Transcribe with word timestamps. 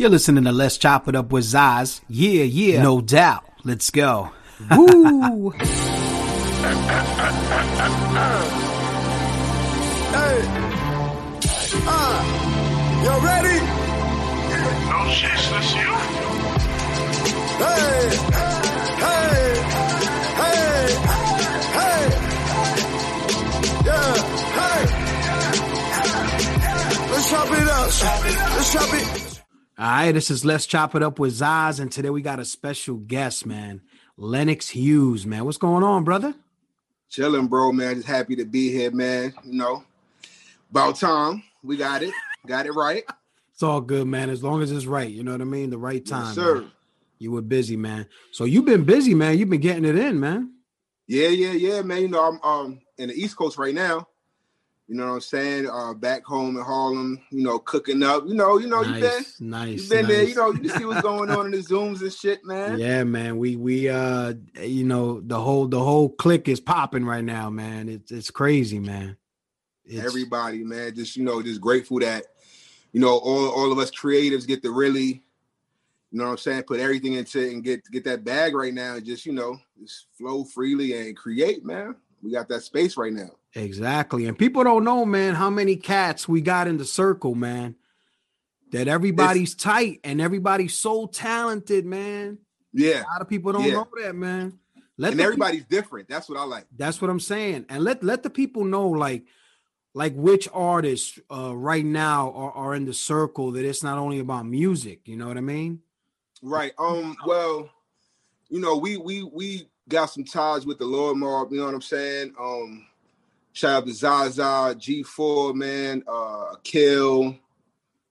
You're 0.00 0.08
listening 0.08 0.44
to 0.44 0.52
Let's 0.52 0.78
Chop 0.78 1.08
It 1.08 1.14
Up 1.14 1.30
with 1.30 1.44
Zaz. 1.44 2.00
Yeah, 2.08 2.44
yeah. 2.44 2.82
No 2.82 3.02
doubt. 3.02 3.44
Let's 3.64 3.90
go. 3.90 4.30
Woo! 4.70 5.52
Hey. 10.10 10.40
Uh, 11.86 12.18
you 13.04 13.12
ready? 13.26 13.58
No 14.88 14.98
shit, 15.12 15.40
that's 15.50 15.74
you. 15.74 15.90
Hey, 17.60 18.00
hey, 19.04 19.44
hey, 20.40 20.64
hey, 21.76 22.02
yeah, 23.84 24.14
hey. 24.56 24.80
Let's 27.10 27.26
chop 27.30 27.50
it 27.50 27.68
up. 27.68 27.88
Let's 28.56 28.72
chop 28.72 28.94
it. 28.94 29.29
All 29.80 29.86
right, 29.86 30.12
this 30.12 30.30
is 30.30 30.44
Let's 30.44 30.66
Chop 30.66 30.94
It 30.94 31.02
Up 31.02 31.18
with 31.18 31.32
Zaz, 31.32 31.80
and 31.80 31.90
today 31.90 32.10
we 32.10 32.20
got 32.20 32.38
a 32.38 32.44
special 32.44 32.96
guest, 32.96 33.46
man. 33.46 33.80
Lennox 34.18 34.68
Hughes, 34.68 35.24
man. 35.24 35.46
What's 35.46 35.56
going 35.56 35.82
on, 35.82 36.04
brother? 36.04 36.34
Chilling, 37.08 37.46
bro, 37.46 37.72
man. 37.72 37.94
Just 37.94 38.06
happy 38.06 38.36
to 38.36 38.44
be 38.44 38.70
here, 38.70 38.90
man. 38.90 39.32
You 39.42 39.54
know, 39.54 39.82
about 40.70 40.96
time. 40.96 41.42
We 41.62 41.78
got 41.78 42.02
it. 42.02 42.12
got 42.46 42.66
it 42.66 42.72
right. 42.72 43.04
It's 43.54 43.62
all 43.62 43.80
good, 43.80 44.06
man. 44.06 44.28
As 44.28 44.42
long 44.42 44.60
as 44.60 44.70
it's 44.70 44.84
right. 44.84 45.10
You 45.10 45.22
know 45.22 45.32
what 45.32 45.40
I 45.40 45.44
mean? 45.44 45.70
The 45.70 45.78
right 45.78 46.04
time. 46.04 46.26
Yes, 46.26 46.34
sir. 46.34 46.60
Man. 46.60 46.70
You 47.18 47.32
were 47.32 47.42
busy, 47.42 47.76
man. 47.76 48.06
So 48.32 48.44
you've 48.44 48.66
been 48.66 48.84
busy, 48.84 49.14
man. 49.14 49.38
You've 49.38 49.50
been 49.50 49.60
getting 49.60 49.86
it 49.86 49.96
in, 49.96 50.20
man. 50.20 50.54
Yeah, 51.06 51.28
yeah, 51.28 51.52
yeah, 51.52 51.82
man. 51.82 52.02
You 52.02 52.08
know, 52.08 52.22
I'm 52.22 52.40
um 52.42 52.80
in 52.98 53.08
the 53.08 53.14
East 53.14 53.36
Coast 53.36 53.56
right 53.56 53.74
now. 53.74 54.06
You 54.90 54.96
know 54.96 55.06
what 55.06 55.12
I'm 55.12 55.20
saying? 55.20 55.70
Uh, 55.70 55.94
back 55.94 56.24
home 56.24 56.56
in 56.56 56.64
Harlem, 56.64 57.20
you 57.30 57.44
know, 57.44 57.60
cooking 57.60 58.02
up. 58.02 58.24
You 58.26 58.34
know, 58.34 58.58
you 58.58 58.66
know, 58.66 58.82
nice, 58.82 58.96
you 58.96 59.00
been 59.00 59.50
nice, 59.50 59.82
you 59.84 59.88
been 59.88 60.02
nice. 60.02 60.08
there. 60.08 60.24
You 60.24 60.34
know, 60.34 60.50
you 60.50 60.58
can 60.58 60.78
see 60.80 60.84
what's 60.84 61.00
going 61.02 61.30
on 61.30 61.46
in 61.46 61.52
the 61.52 61.58
zooms 61.58 62.00
and 62.00 62.12
shit, 62.12 62.44
man. 62.44 62.76
Yeah, 62.76 63.04
man. 63.04 63.38
We 63.38 63.54
we 63.54 63.88
uh, 63.88 64.34
you 64.60 64.82
know, 64.82 65.20
the 65.20 65.40
whole 65.40 65.68
the 65.68 65.78
whole 65.78 66.08
clique 66.08 66.48
is 66.48 66.58
popping 66.58 67.04
right 67.04 67.22
now, 67.22 67.50
man. 67.50 67.88
It's 67.88 68.10
it's 68.10 68.32
crazy, 68.32 68.80
man. 68.80 69.16
It's, 69.84 70.04
Everybody, 70.04 70.64
man, 70.64 70.92
just 70.92 71.16
you 71.16 71.22
know, 71.22 71.40
just 71.40 71.60
grateful 71.60 72.00
that 72.00 72.24
you 72.90 72.98
know 72.98 73.16
all 73.16 73.48
all 73.48 73.70
of 73.70 73.78
us 73.78 73.92
creatives 73.92 74.44
get 74.44 74.60
to 74.64 74.72
really, 74.72 75.22
you 76.10 76.18
know 76.18 76.24
what 76.24 76.30
I'm 76.32 76.38
saying, 76.38 76.64
put 76.64 76.80
everything 76.80 77.12
into 77.12 77.38
it 77.46 77.52
and 77.52 77.62
get 77.62 77.88
get 77.92 78.02
that 78.06 78.24
bag 78.24 78.56
right 78.56 78.74
now 78.74 78.96
and 78.96 79.06
just 79.06 79.24
you 79.24 79.34
know 79.34 79.56
just 79.80 80.06
flow 80.18 80.42
freely 80.42 80.94
and 80.94 81.16
create, 81.16 81.64
man. 81.64 81.94
We 82.22 82.32
got 82.32 82.48
that 82.48 82.62
space 82.62 82.96
right 82.96 83.12
now. 83.12 83.30
Exactly. 83.54 84.26
And 84.26 84.38
people 84.38 84.62
don't 84.62 84.84
know, 84.84 85.04
man, 85.04 85.34
how 85.34 85.50
many 85.50 85.76
cats 85.76 86.28
we 86.28 86.40
got 86.40 86.68
in 86.68 86.76
the 86.76 86.84
circle, 86.84 87.34
man. 87.34 87.76
That 88.72 88.86
everybody's 88.86 89.54
it's, 89.54 89.62
tight 89.62 90.00
and 90.04 90.20
everybody's 90.20 90.78
so 90.78 91.06
talented, 91.06 91.84
man. 91.84 92.38
Yeah. 92.72 93.02
A 93.02 93.10
lot 93.10 93.20
of 93.20 93.28
people 93.28 93.52
don't 93.52 93.64
yeah. 93.64 93.72
know 93.72 93.88
that, 94.00 94.14
man. 94.14 94.58
Let 94.96 95.12
and 95.12 95.20
everybody's 95.20 95.64
people, 95.64 95.76
different. 95.76 96.08
That's 96.08 96.28
what 96.28 96.38
I 96.38 96.44
like. 96.44 96.66
That's 96.76 97.00
what 97.00 97.10
I'm 97.10 97.20
saying. 97.20 97.66
And 97.68 97.82
let 97.82 98.04
let 98.04 98.22
the 98.22 98.30
people 98.30 98.64
know, 98.64 98.88
like, 98.88 99.24
like 99.92 100.14
which 100.14 100.48
artists 100.52 101.18
uh 101.30 101.56
right 101.56 101.84
now 101.84 102.30
are, 102.32 102.52
are 102.52 102.74
in 102.74 102.84
the 102.84 102.94
circle 102.94 103.52
that 103.52 103.64
it's 103.64 103.82
not 103.82 103.98
only 103.98 104.20
about 104.20 104.46
music, 104.46 105.00
you 105.08 105.16
know 105.16 105.26
what 105.26 105.36
I 105.36 105.40
mean? 105.40 105.80
Right. 106.42 106.72
Um, 106.78 107.16
well, 107.26 107.70
you 108.50 108.60
know, 108.60 108.76
we 108.76 108.98
we 108.98 109.24
we 109.24 109.68
got 109.90 110.06
some 110.06 110.24
ties 110.24 110.64
with 110.64 110.78
the 110.78 110.86
Lord 110.86 111.16
Mob, 111.18 111.52
you 111.52 111.58
know 111.58 111.66
what 111.66 111.74
I'm 111.74 111.82
saying? 111.82 112.34
Um, 112.40 112.86
Shout 113.52 113.82
out 113.82 113.86
to 113.86 113.92
Zaza, 113.92 114.76
G4, 114.78 115.54
man, 115.54 116.04
uh, 116.06 116.54
Kill, 116.62 117.36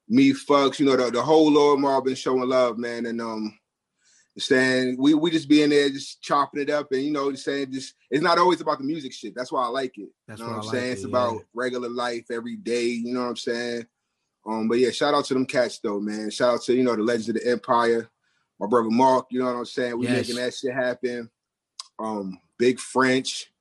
me, 0.07 0.33
Fucks, 0.33 0.79
you 0.79 0.85
know, 0.85 0.97
the, 0.97 1.11
the 1.11 1.21
whole 1.21 1.49
Lord 1.49 1.79
Mob 1.79 2.05
been 2.05 2.15
showing 2.15 2.47
love, 2.47 2.77
man. 2.77 3.05
And 3.05 3.21
um 3.21 3.57
saying 4.37 4.95
we 4.97 5.13
we 5.13 5.29
just 5.29 5.49
be 5.49 5.63
in 5.63 5.69
there 5.69 5.89
just 5.89 6.21
chopping 6.21 6.61
it 6.61 6.69
up 6.69 6.89
and 6.93 7.03
you 7.03 7.11
know 7.11 7.29
just 7.29 7.43
saying 7.43 7.69
just 7.73 7.95
it's 8.09 8.23
not 8.23 8.37
always 8.37 8.61
about 8.61 8.77
the 8.77 8.83
music 8.85 9.11
shit. 9.11 9.35
That's 9.35 9.51
why 9.51 9.63
I 9.63 9.67
like 9.67 9.97
it. 9.97 10.09
That's 10.27 10.39
you 10.39 10.45
know 10.45 10.51
what, 10.53 10.57
I'm 10.57 10.63
saying. 10.63 10.83
Like 10.85 10.93
it's 10.93 11.03
it, 11.03 11.07
about 11.07 11.41
regular 11.53 11.89
life 11.89 12.25
every 12.31 12.55
day, 12.55 12.85
you 12.85 13.13
know 13.13 13.21
what 13.21 13.29
I'm 13.29 13.35
saying? 13.35 13.85
Um, 14.45 14.67
but 14.67 14.79
yeah, 14.79 14.91
shout 14.91 15.13
out 15.13 15.25
to 15.25 15.33
them 15.33 15.45
cats 15.45 15.79
though, 15.79 15.99
man. 15.99 16.29
Shout 16.29 16.55
out 16.55 16.61
to 16.63 16.73
you 16.73 16.83
know 16.83 16.95
the 16.95 17.03
legends 17.03 17.29
of 17.29 17.35
the 17.35 17.49
empire, 17.49 18.09
my 18.59 18.67
brother 18.67 18.89
Mark, 18.89 19.27
you 19.31 19.39
know 19.39 19.45
what 19.45 19.55
I'm 19.55 19.65
saying? 19.65 19.97
We 19.97 20.05
Yes. 20.05 20.27
making 20.27 20.35
that 20.35 20.53
shit 20.53 20.73
happen. 20.73 21.29
Um, 21.99 22.39
Big 22.57 22.79
French, 22.79 23.51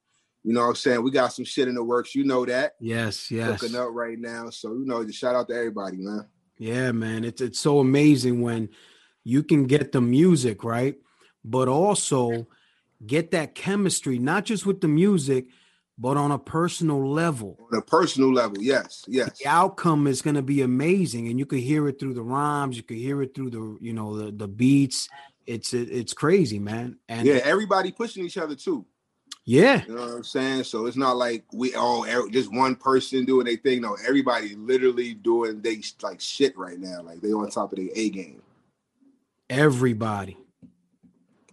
you 0.44 0.52
know 0.52 0.62
what 0.62 0.68
I'm 0.68 0.74
saying? 0.76 1.02
We 1.02 1.10
got 1.10 1.32
some 1.32 1.44
shit 1.44 1.68
in 1.68 1.74
the 1.74 1.84
works, 1.84 2.14
you 2.14 2.24
know 2.24 2.46
that. 2.46 2.74
Yes, 2.80 3.30
yes. 3.30 3.60
Cooking 3.60 3.76
up 3.76 3.88
right 3.92 4.18
now. 4.18 4.50
So 4.50 4.72
you 4.72 4.86
know, 4.86 5.04
just 5.04 5.18
shout 5.18 5.34
out 5.34 5.48
to 5.48 5.54
everybody, 5.54 5.98
man. 5.98 6.26
Yeah, 6.58 6.92
man. 6.92 7.24
It's 7.24 7.40
it's 7.40 7.60
so 7.60 7.80
amazing 7.80 8.40
when 8.40 8.70
you 9.24 9.42
can 9.42 9.66
get 9.66 9.92
the 9.92 10.00
music, 10.00 10.64
right? 10.64 10.96
But 11.44 11.68
also 11.68 12.46
get 13.06 13.30
that 13.32 13.54
chemistry, 13.54 14.18
not 14.18 14.44
just 14.44 14.66
with 14.66 14.80
the 14.80 14.88
music, 14.88 15.46
but 15.98 16.16
on 16.16 16.30
a 16.30 16.38
personal 16.38 17.08
level. 17.10 17.58
On 17.72 17.78
a 17.78 17.82
personal 17.82 18.32
level, 18.32 18.62
yes, 18.62 19.04
yes. 19.08 19.38
The 19.38 19.48
outcome 19.48 20.06
is 20.06 20.22
going 20.22 20.36
to 20.36 20.42
be 20.42 20.62
amazing, 20.62 21.28
and 21.28 21.38
you 21.38 21.46
can 21.46 21.58
hear 21.58 21.88
it 21.88 21.98
through 21.98 22.14
the 22.14 22.22
rhymes. 22.22 22.76
You 22.76 22.82
can 22.84 22.96
hear 22.96 23.20
it 23.22 23.34
through 23.34 23.50
the, 23.50 23.78
you 23.80 23.92
know, 23.92 24.16
the 24.16 24.30
the 24.32 24.48
beats. 24.48 25.08
It's 25.48 25.72
it, 25.72 25.90
it's 25.90 26.12
crazy, 26.12 26.58
man. 26.58 26.98
And 27.08 27.26
Yeah, 27.26 27.40
everybody 27.42 27.90
pushing 27.90 28.24
each 28.24 28.36
other 28.36 28.54
too. 28.54 28.84
yeah, 29.46 29.82
You 29.86 29.94
know 29.94 30.02
what 30.02 30.10
I'm 30.10 30.24
saying? 30.24 30.64
So 30.64 30.84
it's 30.84 30.96
not 30.96 31.16
like 31.16 31.44
we 31.54 31.74
all 31.74 32.04
er- 32.04 32.28
just 32.30 32.52
one 32.52 32.76
person 32.76 33.24
doing 33.24 33.46
their 33.46 33.56
thing. 33.56 33.80
No, 33.80 33.96
everybody 34.06 34.54
literally 34.54 35.14
doing 35.14 35.62
they 35.62 35.80
like 36.02 36.20
shit 36.20 36.56
right 36.58 36.78
now. 36.78 37.00
Like 37.02 37.22
they 37.22 37.32
on 37.32 37.48
top 37.50 37.72
of 37.72 37.78
their 37.78 37.88
A 37.94 38.10
game. 38.10 38.42
everybody. 39.48 40.36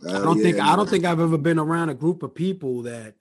I 0.06 0.20
don't 0.20 0.38
yeah, 0.38 0.44
think 0.44 0.60
I 0.60 0.76
don't 0.76 0.90
think 0.90 1.06
I've 1.06 1.22
ever 1.22 1.38
been 1.38 1.58
around 1.58 1.90
a 1.90 1.94
group 1.94 2.22
of 2.22 2.36
people 2.36 2.82
that 2.84 3.16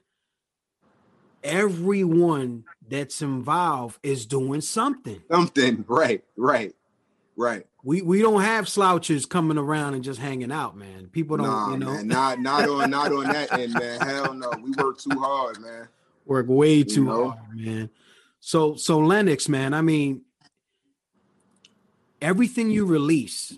everyone 1.44 2.64
that's 2.88 3.22
involved 3.22 3.98
is 4.02 4.26
doing 4.26 4.60
something. 4.60 5.22
something. 5.30 5.84
Right, 5.86 6.24
right, 6.36 6.74
right. 7.36 7.66
We 7.82 8.00
we 8.02 8.20
don't 8.22 8.40
have 8.42 8.68
slouches 8.68 9.26
coming 9.26 9.58
around 9.58 9.94
and 9.94 10.02
just 10.04 10.18
hanging 10.20 10.50
out, 10.52 10.76
man. 10.76 11.08
People 11.08 11.36
don't, 11.36 11.46
Nah, 11.46 11.70
you 11.72 11.78
know, 11.78 11.92
man, 11.92 12.08
not 12.08 12.40
not 12.40 12.68
on 12.68 12.90
not 12.90 13.12
on 13.12 13.24
that 13.24 13.52
end, 13.52 13.74
man. 13.74 14.00
Hell 14.00 14.32
no. 14.34 14.50
We 14.62 14.70
work 14.72 14.98
too 14.98 15.18
hard, 15.18 15.60
man. 15.60 15.88
work 16.26 16.46
way 16.48 16.82
too 16.82 17.04
know? 17.04 17.30
hard, 17.30 17.56
man. 17.56 17.90
So 18.40 18.74
so 18.76 18.98
Lennox, 18.98 19.48
man, 19.48 19.74
I 19.74 19.82
mean, 19.82 20.22
everything 22.20 22.70
you 22.70 22.86
release 22.86 23.52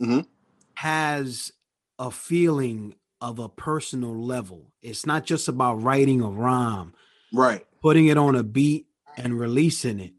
Mhm. 0.00 0.26
has 0.74 1.52
a 1.98 2.10
feeling 2.10 2.94
of 3.20 3.38
a 3.38 3.48
personal 3.48 4.14
level. 4.16 4.72
It's 4.80 5.04
not 5.04 5.24
just 5.26 5.48
about 5.48 5.82
writing 5.82 6.20
a 6.20 6.30
rhyme, 6.30 6.94
Right. 7.32 7.66
putting 7.82 8.06
it 8.06 8.16
on 8.16 8.36
a 8.36 8.42
beat 8.44 8.86
and 9.16 9.38
releasing 9.38 9.98
it. 9.98 10.12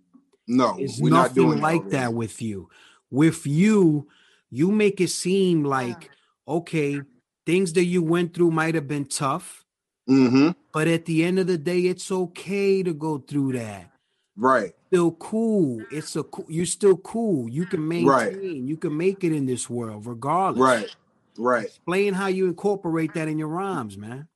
No, 0.48 0.76
It's 0.78 1.00
we're 1.00 1.10
not 1.10 1.34
doing 1.34 1.48
nothing 1.50 1.62
like 1.62 1.82
already. 1.82 1.92
that 1.92 2.14
with 2.14 2.42
you. 2.42 2.70
With 3.12 3.46
you, 3.48 4.08
you 4.50 4.72
make 4.72 5.02
it 5.02 5.10
seem 5.10 5.64
like 5.64 6.10
okay, 6.48 7.02
things 7.46 7.74
that 7.74 7.86
you 7.86 8.02
went 8.02 8.34
through 8.34 8.52
might 8.52 8.76
have 8.76 8.88
been 8.88 9.06
tough, 9.06 9.66
Mm-hmm. 10.10 10.52
but 10.74 10.88
at 10.88 11.06
the 11.06 11.24
end 11.24 11.38
of 11.38 11.46
the 11.46 11.58
day, 11.58 11.82
it's 11.82 12.12
okay 12.12 12.82
to 12.82 12.94
go 12.96 13.20
through 13.20 13.54
that. 13.54 13.92
Right. 14.36 14.74
Still 14.88 15.12
cool. 15.12 15.84
It's 15.92 16.16
a 16.16 16.24
cool. 16.24 16.48
You're 16.50 16.66
still 16.66 16.98
cool. 16.98 17.48
You 17.48 17.68
can 17.68 17.88
maintain. 17.88 18.08
Right. 18.08 18.42
You 18.42 18.76
can 18.76 18.98
make 18.98 19.24
it 19.24 19.32
in 19.32 19.46
this 19.46 19.70
world, 19.70 20.08
regardless. 20.08 20.60
Right. 20.82 20.96
Right. 21.38 21.66
Explain 21.66 22.16
how 22.16 22.26
you 22.26 22.48
incorporate 22.48 23.14
that 23.14 23.28
in 23.28 23.38
your 23.38 23.50
rhymes, 23.50 23.98
man. 23.98 24.28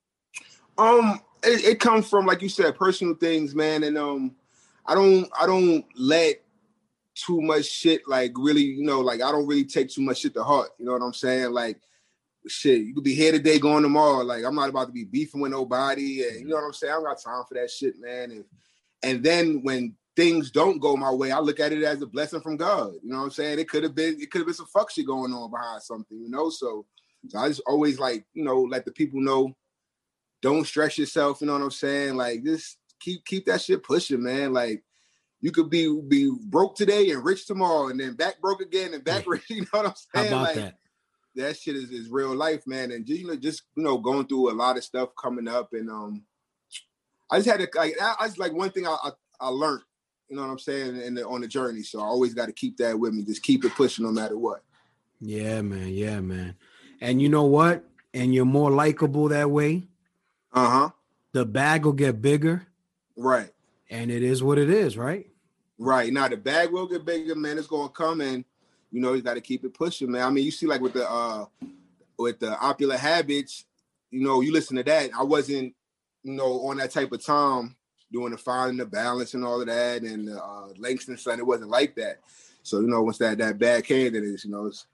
Um, 0.78 1.20
it, 1.44 1.64
it 1.66 1.80
comes 1.80 2.08
from 2.08 2.28
like 2.28 2.44
you 2.44 2.50
said, 2.50 2.76
personal 2.78 3.16
things, 3.16 3.56
man, 3.56 3.84
and 3.84 3.98
um, 3.98 4.36
I 4.86 4.94
don't, 4.94 5.28
I 5.40 5.48
don't 5.48 5.86
let 5.96 6.43
too 7.16 7.42
much 7.42 7.66
shit 7.66 8.02
like 8.08 8.34
really, 8.36 8.64
you 8.64 8.84
know, 8.84 9.02
like 9.02 9.22
I 9.22 9.32
don't 9.32 9.48
really 9.48 9.66
take 9.66 9.90
too 9.90 10.02
much 10.02 10.20
shit 10.20 10.34
to 10.36 10.44
heart. 10.44 10.70
You 10.80 10.86
know 10.86 10.94
what 10.94 11.02
I'm 11.02 11.14
saying? 11.14 11.52
Like, 11.52 11.80
shit, 12.48 12.82
you 12.82 12.94
could 12.94 13.04
be 13.04 13.16
here 13.16 13.32
today, 13.32 13.60
going 13.60 13.84
tomorrow. 13.84 14.24
Like, 14.24 14.44
I'm 14.44 14.56
not 14.56 14.70
about 14.70 14.88
to 14.88 14.94
be 14.94 15.06
beefing 15.06 15.42
with 15.42 15.52
nobody, 15.52 16.24
and 16.24 16.40
you 16.40 16.48
know 16.48 16.56
mm-hmm. 16.56 16.64
what 16.64 16.68
I'm 16.68 16.74
saying? 16.74 16.92
I 16.92 16.96
don't 16.96 17.06
got 17.06 17.22
time 17.22 17.44
for 17.48 17.54
that 17.56 17.70
shit, 17.70 18.00
man. 18.00 18.32
And 18.32 18.46
and 19.04 19.24
then 19.24 19.62
when 19.64 19.96
things 20.16 20.52
don't 20.52 20.80
go 20.80 20.96
my 20.96 21.12
way, 21.12 21.32
I 21.32 21.40
look 21.40 21.60
at 21.60 21.72
it 21.72 21.84
as 21.84 22.02
a 22.02 22.08
blessing 22.08 22.42
from 22.42 22.58
God. 22.58 22.94
You 23.04 23.12
know 23.12 23.18
what 23.18 23.24
I'm 23.26 23.32
saying? 23.32 23.60
It 23.60 23.70
could 23.70 23.84
have 23.84 23.96
been, 23.96 24.20
it 24.20 24.30
could 24.32 24.40
have 24.40 24.46
been 24.46 24.56
some 24.56 24.68
fuck 24.68 24.92
shit 24.92 25.08
going 25.08 25.34
on 25.34 25.50
behind 25.50 25.82
something, 25.82 26.20
you 26.20 26.30
know. 26.30 26.50
So, 26.50 26.86
so 27.28 27.40
I 27.40 27.48
just 27.48 27.62
always 27.66 28.00
like, 28.00 28.26
you 28.34 28.44
know, 28.44 28.62
let 28.62 28.86
the 28.86 28.92
people 28.92 29.22
know 29.22 29.56
don't 30.42 30.68
stress 30.68 30.98
yourself. 30.98 31.42
You 31.42 31.48
know 31.48 31.54
what 31.54 31.64
I'm 31.64 31.72
saying? 31.72 32.16
Like 32.16 32.44
just 32.44 32.78
keep 33.00 33.26
keep 33.26 33.46
that 33.46 33.62
shit 33.62 33.84
pushing, 33.84 34.22
man. 34.22 34.54
Like 34.54 34.84
you 35.44 35.52
could 35.52 35.70
be 35.70 35.94
be 36.08 36.32
broke 36.46 36.74
today 36.78 37.10
and 37.12 37.24
rich 37.24 37.46
tomorrow, 37.48 37.90
and 37.90 38.00
then 38.00 38.14
back 38.14 38.40
broke 38.40 38.62
again 38.62 38.94
and 38.94 39.04
back 39.04 39.28
rich. 39.28 39.44
You 39.50 39.62
know 39.62 39.68
what 39.72 39.86
I'm 39.88 39.94
saying? 39.96 40.32
How 40.32 40.38
about 40.38 40.48
like 40.48 40.56
that? 40.56 40.78
that 41.36 41.58
shit 41.58 41.76
is, 41.76 41.92
is 41.92 42.08
real 42.10 42.34
life, 42.34 42.66
man. 42.66 42.92
And 42.92 43.06
just, 43.06 43.20
you 43.20 43.28
know, 43.28 43.36
just 43.36 43.64
you 43.76 43.84
know, 43.84 43.98
going 43.98 44.26
through 44.26 44.52
a 44.52 44.56
lot 44.56 44.78
of 44.78 44.86
stuff 44.86 45.10
coming 45.22 45.50
up, 45.50 45.74
and 45.74 45.90
um, 45.90 46.24
I 47.30 47.40
just 47.40 47.50
had 47.50 47.60
to 47.60 47.68
like 47.78 47.94
I, 48.02 48.16
I 48.22 48.28
just 48.28 48.40
like 48.40 48.54
one 48.54 48.70
thing 48.72 48.88
I 48.88 48.96
I, 49.04 49.12
I 49.42 49.48
learned. 49.50 49.82
You 50.30 50.38
know 50.38 50.44
what 50.44 50.52
I'm 50.52 50.60
saying? 50.60 51.02
In 51.02 51.16
the, 51.16 51.28
on 51.28 51.42
the 51.42 51.48
journey, 51.48 51.84
so 51.84 52.00
I 52.00 52.06
always 52.06 52.34
got 52.34 52.46
to 52.46 52.54
keep 52.54 52.78
that 52.78 52.98
with 52.98 53.14
me. 53.14 53.24
Just 53.26 53.44
keep 53.44 53.66
it 53.66 53.74
pushing, 53.76 54.06
no 54.06 54.12
matter 54.12 54.38
what. 54.38 54.64
Yeah, 55.20 55.62
man. 55.62 55.90
Yeah, 55.90 56.22
man. 56.22 56.56
And 57.02 57.22
you 57.22 57.28
know 57.28 57.44
what? 57.44 57.84
And 58.14 58.34
you're 58.34 58.46
more 58.46 58.72
likable 58.72 59.28
that 59.28 59.52
way. 59.52 59.84
Uh 60.54 60.70
huh. 60.70 60.90
The 61.34 61.46
bag 61.46 61.84
will 61.84 61.92
get 61.92 62.22
bigger, 62.22 62.66
Right. 63.18 63.52
and 63.90 64.10
it 64.10 64.24
is 64.24 64.42
what 64.42 64.58
it 64.58 64.70
is, 64.70 64.98
right? 64.98 65.28
Right. 65.78 66.12
Now 66.14 66.28
the 66.28 66.38
bag 66.38 66.72
will 66.72 66.88
get 66.88 67.06
bigger, 67.06 67.36
man. 67.36 67.58
It's 67.58 67.68
gonna 67.68 67.90
come 67.90 68.22
and 68.22 68.46
you 68.92 69.02
know, 69.02 69.14
you 69.14 69.22
gotta 69.24 69.42
keep 69.42 69.66
it 69.66 69.74
pushing, 69.74 70.12
man. 70.12 70.24
I 70.24 70.30
mean, 70.30 70.46
you 70.46 70.52
see, 70.52 70.68
like 70.68 70.82
with 70.82 70.94
the 70.94 71.10
uh 71.10 71.46
with 72.18 72.40
the 72.40 72.58
opulent 72.60 73.00
habits, 73.00 73.66
you 74.12 74.22
know, 74.24 74.42
you 74.42 74.54
listen 74.54 74.78
to 74.78 74.84
that. 74.84 75.10
I 75.18 75.24
wasn't, 75.24 75.74
you 76.22 76.34
know, 76.34 76.68
on 76.68 76.78
that 76.78 76.92
type 76.92 77.12
of 77.12 77.26
time 77.26 77.76
doing 78.12 78.32
the 78.32 78.38
finding 78.38 78.78
the 78.78 78.86
balance 78.86 79.34
and 79.34 79.44
all 79.44 79.60
of 79.60 79.68
that 79.68 80.04
and 80.04 80.28
the 80.28 80.42
uh 80.42 80.68
Langston 80.78 81.18
son, 81.18 81.40
it 81.40 81.46
wasn't 81.46 81.72
like 81.72 81.96
that. 81.96 82.20
So, 82.62 82.80
you 82.80 82.88
know, 82.88 83.02
once 83.02 83.18
that 83.18 83.40
that 83.40 83.58
bag 83.58 83.84
came, 83.86 84.14
then 84.14 84.24
it's 84.24 84.46
you 84.46 84.52
know, 84.52 84.68
it's 84.68 84.86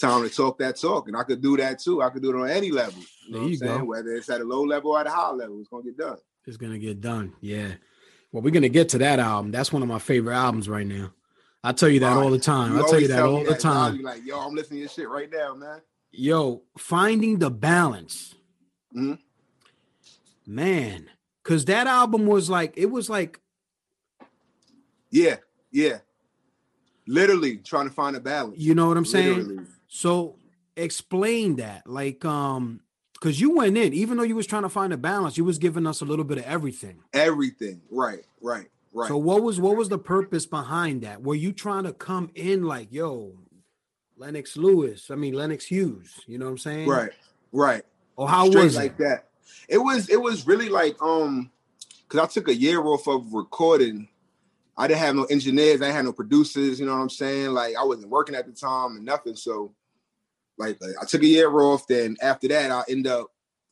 time 0.00 0.22
to 0.22 0.32
talk 0.34 0.56
that 0.58 0.76
talk. 0.76 1.08
And 1.08 1.16
I 1.16 1.24
could 1.24 1.42
do 1.42 1.56
that 1.56 1.80
too. 1.80 2.00
I 2.00 2.10
could 2.10 2.22
do 2.22 2.30
it 2.30 2.40
on 2.40 2.48
any 2.48 2.70
level. 2.70 3.02
You 3.26 3.32
know 3.32 3.32
There 3.32 3.40
what 3.40 3.44
I'm 3.44 3.50
you 3.50 3.56
saying? 3.56 3.78
go. 3.80 3.84
Whether 3.84 4.14
it's 4.14 4.30
at 4.30 4.40
a 4.40 4.44
low 4.44 4.62
level 4.62 4.92
or 4.92 5.00
at 5.00 5.08
a 5.08 5.10
high 5.10 5.32
level, 5.32 5.58
it's 5.58 5.68
gonna 5.68 5.82
get 5.82 5.98
done. 5.98 6.18
It's 6.46 6.56
gonna 6.56 6.78
get 6.78 7.00
done. 7.00 7.32
Yeah. 7.40 7.72
Well, 8.32 8.42
we're 8.42 8.50
gonna 8.50 8.68
get 8.68 8.90
to 8.90 8.98
that 8.98 9.18
album. 9.18 9.50
That's 9.52 9.72
one 9.72 9.82
of 9.82 9.88
my 9.88 9.98
favorite 9.98 10.34
albums 10.34 10.68
right 10.68 10.86
now. 10.86 11.12
I 11.64 11.72
tell 11.72 11.88
you 11.88 12.00
that 12.00 12.16
all 12.16 12.30
the 12.30 12.38
time. 12.38 12.76
I 12.78 12.82
tell 12.88 13.00
you 13.00 13.08
that 13.08 13.22
all 13.24 13.42
the 13.44 13.54
time. 13.54 14.00
like, 14.02 14.24
yo, 14.24 14.38
I'm 14.38 14.54
listening 14.54 14.82
to 14.82 14.88
shit 14.88 15.08
right 15.08 15.30
now, 15.30 15.54
man. 15.54 15.80
Yo, 16.12 16.62
finding 16.76 17.38
the 17.38 17.50
balance. 17.50 18.34
Mhm. 18.96 19.18
Man, 20.46 21.10
because 21.42 21.64
that 21.66 21.86
album 21.86 22.26
was 22.26 22.48
like, 22.48 22.74
it 22.76 22.86
was 22.90 23.10
like, 23.10 23.40
Yeah, 25.10 25.36
yeah. 25.72 25.98
Literally 27.06 27.56
trying 27.58 27.88
to 27.88 27.94
find 27.94 28.14
a 28.16 28.20
balance. 28.20 28.58
you 28.58 28.74
know 28.74 28.88
what 28.88 28.96
I'm 28.98 29.04
saying? 29.06 29.38
Literally. 29.38 29.64
So 29.88 30.36
explain 30.76 31.56
that. 31.56 31.86
Like, 31.86 32.24
um, 32.24 32.80
because 33.20 33.40
you 33.40 33.56
went 33.56 33.76
in, 33.76 33.92
even 33.92 34.16
though 34.16 34.22
you 34.22 34.36
was 34.36 34.46
trying 34.46 34.62
to 34.62 34.68
find 34.68 34.92
a 34.92 34.96
balance, 34.96 35.36
you 35.36 35.44
was 35.44 35.58
giving 35.58 35.86
us 35.86 36.00
a 36.00 36.04
little 36.04 36.24
bit 36.24 36.38
of 36.38 36.44
everything. 36.44 37.00
Everything. 37.12 37.80
Right, 37.90 38.24
right, 38.40 38.66
right. 38.92 39.08
So 39.08 39.16
what 39.16 39.42
was 39.42 39.60
what 39.60 39.76
was 39.76 39.88
the 39.88 39.98
purpose 39.98 40.46
behind 40.46 41.02
that? 41.02 41.22
Were 41.22 41.34
you 41.34 41.52
trying 41.52 41.84
to 41.84 41.92
come 41.92 42.30
in 42.34 42.64
like, 42.64 42.92
yo, 42.92 43.32
Lennox 44.16 44.56
Lewis? 44.56 45.10
I 45.10 45.16
mean 45.16 45.34
Lennox 45.34 45.66
Hughes. 45.66 46.20
You 46.26 46.38
know 46.38 46.44
what 46.46 46.52
I'm 46.52 46.58
saying? 46.58 46.88
right, 46.88 47.10
right. 47.52 47.82
Or 48.16 48.28
how 48.28 48.48
Straight 48.48 48.64
was 48.64 48.76
like 48.76 48.92
it? 48.92 48.98
that. 48.98 49.28
It 49.68 49.78
was 49.78 50.08
it 50.08 50.20
was 50.20 50.46
really 50.46 50.68
like 50.68 51.00
um 51.02 51.50
because 52.08 52.24
I 52.24 52.26
took 52.26 52.48
a 52.48 52.54
year 52.54 52.82
off 52.82 53.06
of 53.06 53.32
recording. 53.32 54.08
I 54.76 54.86
didn't 54.86 55.00
have 55.00 55.16
no 55.16 55.24
engineers, 55.24 55.82
I 55.82 55.90
have 55.90 56.04
no 56.04 56.12
producers, 56.12 56.78
you 56.78 56.86
know 56.86 56.94
what 56.94 57.02
I'm 57.02 57.10
saying? 57.10 57.50
Like 57.50 57.74
I 57.76 57.82
wasn't 57.82 58.10
working 58.10 58.36
at 58.36 58.46
the 58.46 58.52
time 58.52 58.96
and 58.96 59.04
nothing. 59.04 59.34
So 59.34 59.72
like, 60.58 60.80
like, 60.80 60.94
I 61.00 61.04
took 61.04 61.22
a 61.22 61.26
year 61.26 61.50
off. 61.60 61.86
Then 61.86 62.16
after 62.20 62.48
that, 62.48 62.70
I 62.70 62.82
end 62.88 63.06
up 63.06 63.28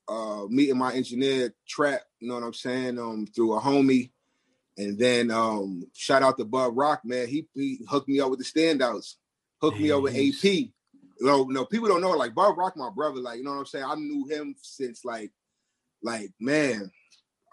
uh 0.08 0.44
meeting 0.48 0.78
my 0.78 0.94
engineer 0.94 1.52
Trap, 1.66 2.00
you 2.20 2.28
know 2.28 2.34
what 2.34 2.44
I'm 2.44 2.54
saying, 2.54 2.98
um 2.98 3.26
through 3.26 3.54
a 3.54 3.60
homie. 3.60 4.10
And 4.78 4.98
then 4.98 5.30
um 5.30 5.86
shout 5.94 6.22
out 6.22 6.38
to 6.38 6.44
Bub 6.44 6.76
Rock, 6.76 7.00
man. 7.04 7.26
He, 7.26 7.46
he 7.54 7.80
hooked 7.88 8.08
me 8.08 8.20
up 8.20 8.30
with 8.30 8.38
the 8.38 8.44
standouts, 8.44 9.14
hooked 9.60 9.80
me 9.80 9.90
up 9.90 10.02
with 10.02 10.14
AP. 10.14 10.44
You 10.44 11.26
know, 11.26 11.44
no, 11.44 11.64
people 11.64 11.88
don't 11.88 12.02
know. 12.02 12.10
Like 12.10 12.34
Bub 12.34 12.56
Rock, 12.56 12.76
my 12.76 12.90
brother. 12.90 13.20
Like, 13.20 13.38
you 13.38 13.44
know 13.44 13.52
what 13.52 13.60
I'm 13.60 13.66
saying? 13.66 13.84
I 13.86 13.94
knew 13.94 14.26
him 14.28 14.54
since 14.60 15.04
like, 15.04 15.32
like, 16.02 16.30
man, 16.38 16.90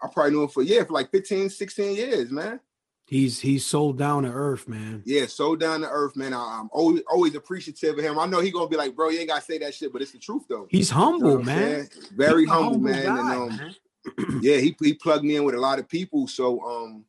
I 0.02 0.08
probably 0.12 0.32
knew 0.32 0.42
him 0.42 0.48
for 0.48 0.62
yeah, 0.62 0.84
for 0.84 0.92
like 0.92 1.10
15, 1.10 1.48
16 1.48 1.96
years, 1.96 2.30
man. 2.30 2.60
He's 3.06 3.38
he's 3.38 3.66
so 3.66 3.92
down 3.92 4.22
to 4.22 4.30
earth, 4.30 4.66
man. 4.66 5.02
Yeah, 5.04 5.26
so 5.26 5.56
down 5.56 5.82
to 5.82 5.88
earth, 5.88 6.16
man. 6.16 6.32
I, 6.32 6.60
am 6.60 6.70
always 6.72 7.02
always 7.10 7.34
appreciative 7.34 7.98
of 7.98 8.04
him. 8.04 8.18
I 8.18 8.26
know 8.26 8.40
he 8.40 8.50
gonna 8.50 8.68
be 8.68 8.76
like, 8.76 8.96
bro, 8.96 9.10
you 9.10 9.20
ain't 9.20 9.28
gotta 9.28 9.42
say 9.44 9.58
that 9.58 9.74
shit, 9.74 9.92
but 9.92 10.00
it's 10.00 10.12
the 10.12 10.18
truth 10.18 10.44
though. 10.48 10.66
He's 10.70 10.88
You 10.90 10.96
know 10.96 11.02
humble, 11.02 11.42
man. 11.42 11.88
Very 12.16 12.42
He's 12.42 12.50
a 12.50 12.52
humble, 12.54 12.78
man. 12.78 13.04
guy, 13.04 13.34
and 13.34 13.52
um, 13.52 13.56
man. 13.56 13.74
yeah, 14.42 14.56
he 14.56 14.74
he 14.80 14.94
plugged 14.94 15.24
me 15.24 15.36
in 15.36 15.44
with 15.44 15.54
a 15.54 15.60
lot 15.60 15.78
of 15.78 15.88
people. 15.88 16.26
So 16.26 16.60
um, 16.62 17.04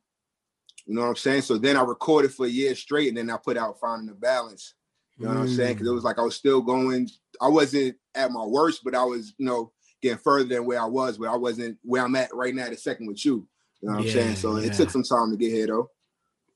you 0.86 0.94
know 0.94 1.00
what 1.02 1.08
I'm 1.08 1.16
saying? 1.16 1.42
So 1.42 1.56
then 1.56 1.76
I 1.76 1.82
recorded 1.82 2.32
for 2.32 2.44
a 2.44 2.50
year 2.50 2.74
straight, 2.74 3.08
and 3.08 3.16
then 3.16 3.30
I 3.30 3.38
put 3.38 3.56
out 3.56 3.80
Finding 3.80 4.06
the 4.06 4.14
Balance. 4.14 4.74
You 5.18 5.24
know 5.24 5.32
what 5.32 5.40
I'm 5.40 5.48
saying? 5.48 5.74
Because 5.74 5.88
it 5.88 5.94
was 5.94 6.04
like 6.04 6.18
I 6.18 6.22
was 6.22 6.36
still 6.36 6.60
going. 6.60 7.08
I 7.40 7.48
wasn't 7.48 7.96
at 8.14 8.30
my 8.30 8.44
worst, 8.44 8.84
but 8.84 8.94
I 8.94 9.02
was, 9.02 9.32
you 9.38 9.46
know, 9.46 9.72
getting 10.02 10.18
further 10.18 10.48
than 10.48 10.66
where 10.66 10.80
I 10.80 10.84
was. 10.84 11.16
But 11.16 11.30
I 11.30 11.36
wasn't 11.36 11.78
where 11.82 12.04
I'm 12.04 12.16
at 12.16 12.34
right 12.34 12.54
now. 12.54 12.68
The 12.68 12.76
second 12.76 13.06
with 13.06 13.24
you. 13.24 13.48
You 13.86 13.92
know 13.92 13.96
what 13.98 14.04
Yeah, 14.06 14.10
I'm 14.12 14.16
saying? 14.34 14.36
So 14.36 14.56
yeah. 14.58 14.66
it 14.66 14.72
took 14.74 14.90
some 14.90 15.02
time 15.04 15.30
to 15.30 15.36
get 15.36 15.52
here, 15.52 15.68
though. 15.68 15.90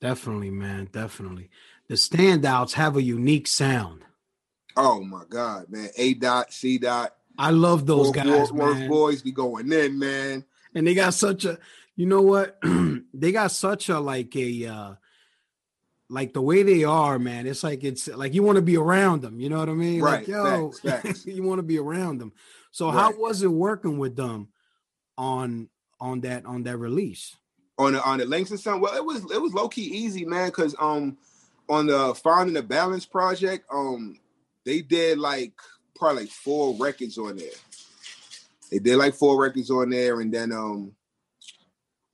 Definitely, 0.01 0.51
man. 0.51 0.89
Definitely. 0.91 1.49
The 1.89 1.95
standouts 1.95 2.73
have 2.73 2.97
a 2.97 3.03
unique 3.03 3.47
sound. 3.47 4.03
Oh 4.77 5.03
my 5.03 5.23
God, 5.29 5.67
man! 5.69 5.89
A 5.97 6.15
dot, 6.15 6.53
C 6.53 6.79
dot, 6.79 7.15
I 7.39 7.51
love 7.51 7.87
those 7.87 8.07
Wolf, 8.07 8.15
guys, 8.15 8.53
Wolf, 8.53 8.77
man. 8.79 8.89
boys 8.89 9.23
be 9.23 9.33
going 9.33 9.71
in, 9.73 9.99
man. 9.99 10.45
and 10.75 10.87
they 10.87 10.95
got 10.95 11.13
such 11.15 11.45
a 11.45 11.59
you 11.97 12.07
know 12.07 12.23
what 12.23 12.59
they 13.15 13.33
got 13.33 13.51
such 13.51 13.89
a 13.89 13.99
like 13.99 14.35
a 14.37 14.67
uh 14.67 14.95
like 16.09 16.33
the 16.33 16.41
way 16.43 16.63
they 16.63 16.83
are 16.85 17.19
man 17.19 17.47
it's 17.47 17.63
like 17.65 17.83
it's 17.85 18.07
like 18.09 18.33
you 18.35 18.43
want 18.45 18.57
to 18.57 18.63
be 18.63 18.77
around 18.77 19.23
them 19.23 19.39
you 19.41 19.49
know 19.49 19.59
what 19.59 19.69
i 19.69 19.73
mean 19.73 20.01
like 20.01 20.21
Right, 20.21 20.29
yo 20.29 20.71
facts, 20.71 20.81
facts. 21.03 21.27
you 21.27 21.43
want 21.43 21.59
to 21.59 21.63
be 21.65 21.79
around 21.79 22.19
them 22.19 22.33
so 22.71 22.91
how 22.91 23.13
was 23.19 23.43
it 23.43 23.49
working 23.49 23.99
with 23.99 24.15
them 24.17 24.49
on 25.19 25.69
on 26.01 26.21
that 26.23 26.47
on 26.47 26.63
that 26.65 26.79
release 26.79 27.37
on 27.79 27.93
the 27.95 28.03
on 28.05 28.19
the 28.19 28.27
Langston 28.27 28.59
Son. 28.59 28.81
Well, 28.81 28.95
it 28.97 29.05
was 29.05 29.23
it 29.33 29.41
was 29.41 29.55
low 29.55 29.69
key 29.69 29.83
easy, 29.83 30.25
man, 30.25 30.49
because 30.49 30.75
um 30.79 31.17
on 31.69 31.87
the 31.87 32.15
Finding 32.15 32.55
the 32.55 32.63
Balance 32.63 33.07
project, 33.07 33.65
um 33.73 34.19
they 34.65 34.83
did 34.83 35.19
like 35.19 35.53
probably 35.97 36.23
like 36.23 36.33
four 36.33 36.75
records 36.77 37.17
on 37.19 37.37
there. 37.37 37.49
They 38.71 38.79
did 38.79 38.97
like 38.97 39.15
four 39.15 39.41
records 39.41 39.71
on 39.71 39.91
there, 39.91 40.21
and 40.21 40.33
then 40.33 40.53
um 40.53 40.93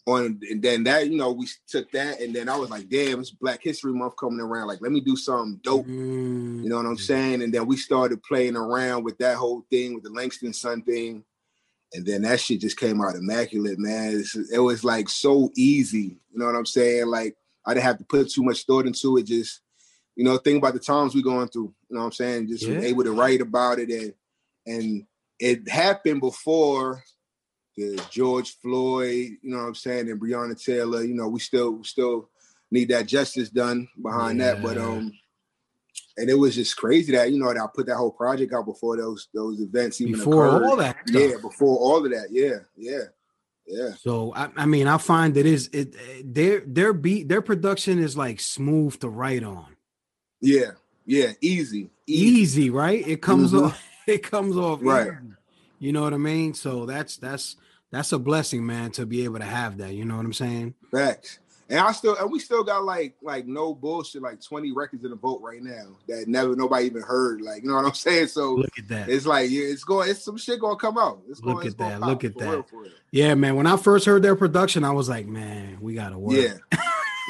on 0.06 0.38
and 0.48 0.62
then 0.62 0.84
that 0.84 1.08
you 1.08 1.16
know 1.16 1.32
we 1.32 1.48
took 1.66 1.90
that, 1.92 2.20
and 2.20 2.34
then 2.34 2.48
I 2.48 2.56
was 2.56 2.70
like, 2.70 2.88
damn, 2.88 3.18
it's 3.20 3.30
Black 3.30 3.60
History 3.62 3.92
Month 3.92 4.14
coming 4.16 4.40
around. 4.40 4.68
Like, 4.68 4.80
let 4.80 4.92
me 4.92 5.00
do 5.00 5.16
something 5.16 5.60
dope. 5.64 5.86
Mm, 5.86 6.62
You 6.62 6.68
know 6.68 6.76
what 6.76 6.86
I'm 6.86 6.96
saying? 6.96 7.42
And 7.42 7.52
then 7.52 7.66
we 7.66 7.76
started 7.76 8.22
playing 8.22 8.56
around 8.56 9.02
with 9.02 9.18
that 9.18 9.36
whole 9.36 9.66
thing 9.68 9.94
with 9.94 10.04
the 10.04 10.10
Langston 10.10 10.52
Son 10.52 10.82
thing. 10.82 11.24
And 11.96 12.06
then 12.06 12.22
that 12.22 12.40
shit 12.40 12.60
just 12.60 12.78
came 12.78 13.00
out 13.00 13.16
immaculate, 13.16 13.78
man. 13.78 14.22
It 14.52 14.58
was 14.58 14.84
like 14.84 15.08
so 15.08 15.50
easy. 15.56 16.18
You 16.32 16.38
know 16.38 16.46
what 16.46 16.54
I'm 16.54 16.66
saying? 16.66 17.06
Like 17.06 17.36
I 17.64 17.74
didn't 17.74 17.84
have 17.86 17.98
to 17.98 18.04
put 18.04 18.30
too 18.30 18.42
much 18.44 18.64
thought 18.64 18.86
into 18.86 19.16
it. 19.16 19.24
Just, 19.26 19.60
you 20.14 20.24
know, 20.24 20.36
think 20.38 20.58
about 20.58 20.74
the 20.74 20.80
times 20.80 21.14
we 21.14 21.22
going 21.22 21.48
through. 21.48 21.74
You 21.88 21.96
know 21.96 22.00
what 22.00 22.06
I'm 22.06 22.12
saying? 22.12 22.48
Just 22.48 22.64
Yeah. 22.66 22.80
able 22.82 23.04
to 23.04 23.12
write 23.12 23.40
about 23.40 23.78
it 23.78 23.90
and 23.90 24.14
and 24.66 25.06
it 25.38 25.68
happened 25.68 26.20
before 26.20 27.02
the 27.76 28.02
George 28.10 28.56
Floyd, 28.58 29.36
you 29.42 29.50
know 29.50 29.58
what 29.58 29.68
I'm 29.68 29.74
saying, 29.74 30.10
and 30.10 30.20
Breonna 30.20 30.62
Taylor. 30.62 31.02
You 31.04 31.14
know, 31.14 31.28
we 31.28 31.40
still 31.40 31.82
still 31.84 32.30
need 32.70 32.88
that 32.88 33.06
justice 33.06 33.48
done 33.50 33.88
behind 34.02 34.40
that. 34.40 34.62
But 34.62 34.76
um 34.78 35.12
and 36.16 36.30
it 36.30 36.34
was 36.34 36.54
just 36.54 36.76
crazy 36.76 37.12
that 37.12 37.30
you 37.32 37.38
know 37.38 37.52
that 37.52 37.60
I 37.60 37.66
put 37.74 37.86
that 37.86 37.96
whole 37.96 38.10
project 38.10 38.52
out 38.52 38.66
before 38.66 38.96
those 38.96 39.28
those 39.34 39.60
events 39.60 40.00
even 40.00 40.12
before 40.14 40.46
occurred. 40.46 40.62
all 40.64 40.76
that 40.76 40.96
stuff. 41.06 41.22
yeah, 41.22 41.36
before 41.42 41.76
all 41.78 42.04
of 42.04 42.10
that, 42.12 42.28
yeah, 42.30 42.58
yeah, 42.76 43.04
yeah, 43.66 43.90
so 43.98 44.32
I, 44.34 44.48
I 44.56 44.66
mean 44.66 44.86
i 44.86 44.96
find 44.96 45.34
that 45.34 45.44
is 45.46 45.68
it 45.72 45.96
their 46.24 46.60
their 46.60 46.92
beat 46.92 47.28
their 47.28 47.42
production 47.42 47.98
is 47.98 48.16
like 48.16 48.38
smooth 48.40 48.98
to 49.00 49.08
write 49.08 49.42
on 49.42 49.66
yeah, 50.40 50.72
yeah, 51.04 51.32
easy, 51.40 51.90
easy, 52.06 52.40
easy, 52.40 52.70
right? 52.70 53.06
It 53.06 53.22
comes 53.22 53.52
Mhm. 53.52 53.66
off. 53.66 53.82
It 54.06 54.22
comes 54.22 54.56
off 54.56 54.78
Right. 54.82 55.10
You 55.80 55.92
know 55.92 56.02
what 56.02 56.14
I 56.14 56.16
mean? 56.18 56.54
So 56.54 56.86
that's 56.86 57.16
that's 57.16 57.56
that's 57.90 58.12
a 58.12 58.18
blessing, 58.20 58.64
man, 58.64 58.92
to 58.92 59.04
be 59.04 59.24
able 59.24 59.40
to 59.40 59.44
have 59.44 59.78
that. 59.78 59.94
You 59.94 60.04
know 60.04 60.16
what 60.16 60.24
I'm 60.24 60.32
saying? 60.32 60.74
facts. 60.92 61.40
And 61.68 61.80
I 61.80 61.90
still 61.92 62.16
and 62.16 62.30
we 62.30 62.38
still 62.38 62.62
got 62.62 62.84
like 62.84 63.16
like 63.22 63.46
no 63.46 63.74
bullshit, 63.74 64.22
like 64.22 64.40
20 64.40 64.72
records 64.72 65.04
in 65.04 65.10
the 65.10 65.16
vote 65.16 65.40
right 65.42 65.60
now 65.62 65.96
that 66.06 66.28
never 66.28 66.54
nobody 66.54 66.86
even 66.86 67.02
heard. 67.02 67.40
Like, 67.40 67.62
you 67.62 67.68
know 67.68 67.74
what 67.74 67.84
I'm 67.84 67.94
saying? 67.94 68.28
So 68.28 68.54
Look 68.54 68.78
at 68.78 68.88
that. 68.88 69.08
it's 69.08 69.26
like 69.26 69.50
yeah, 69.50 69.64
it's 69.64 69.82
going, 69.82 70.08
it's 70.08 70.22
some 70.22 70.36
shit 70.36 70.60
gonna 70.60 70.76
come 70.76 70.96
out. 70.96 71.22
It's 71.28 71.40
Look 71.42 71.64
it's 71.64 71.74
at 71.74 71.78
that, 71.78 72.00
look 72.00 72.22
at 72.22 72.38
that. 72.38 72.48
real, 72.50 72.66
real. 72.72 72.90
Yeah, 73.10 73.34
man. 73.34 73.56
When 73.56 73.66
I 73.66 73.76
first 73.76 74.06
heard 74.06 74.22
their 74.22 74.36
production, 74.36 74.84
I 74.84 74.92
was 74.92 75.08
like, 75.08 75.26
man, 75.26 75.78
we 75.80 75.94
gotta 75.94 76.18
work. 76.18 76.36
Yeah, 76.36 76.78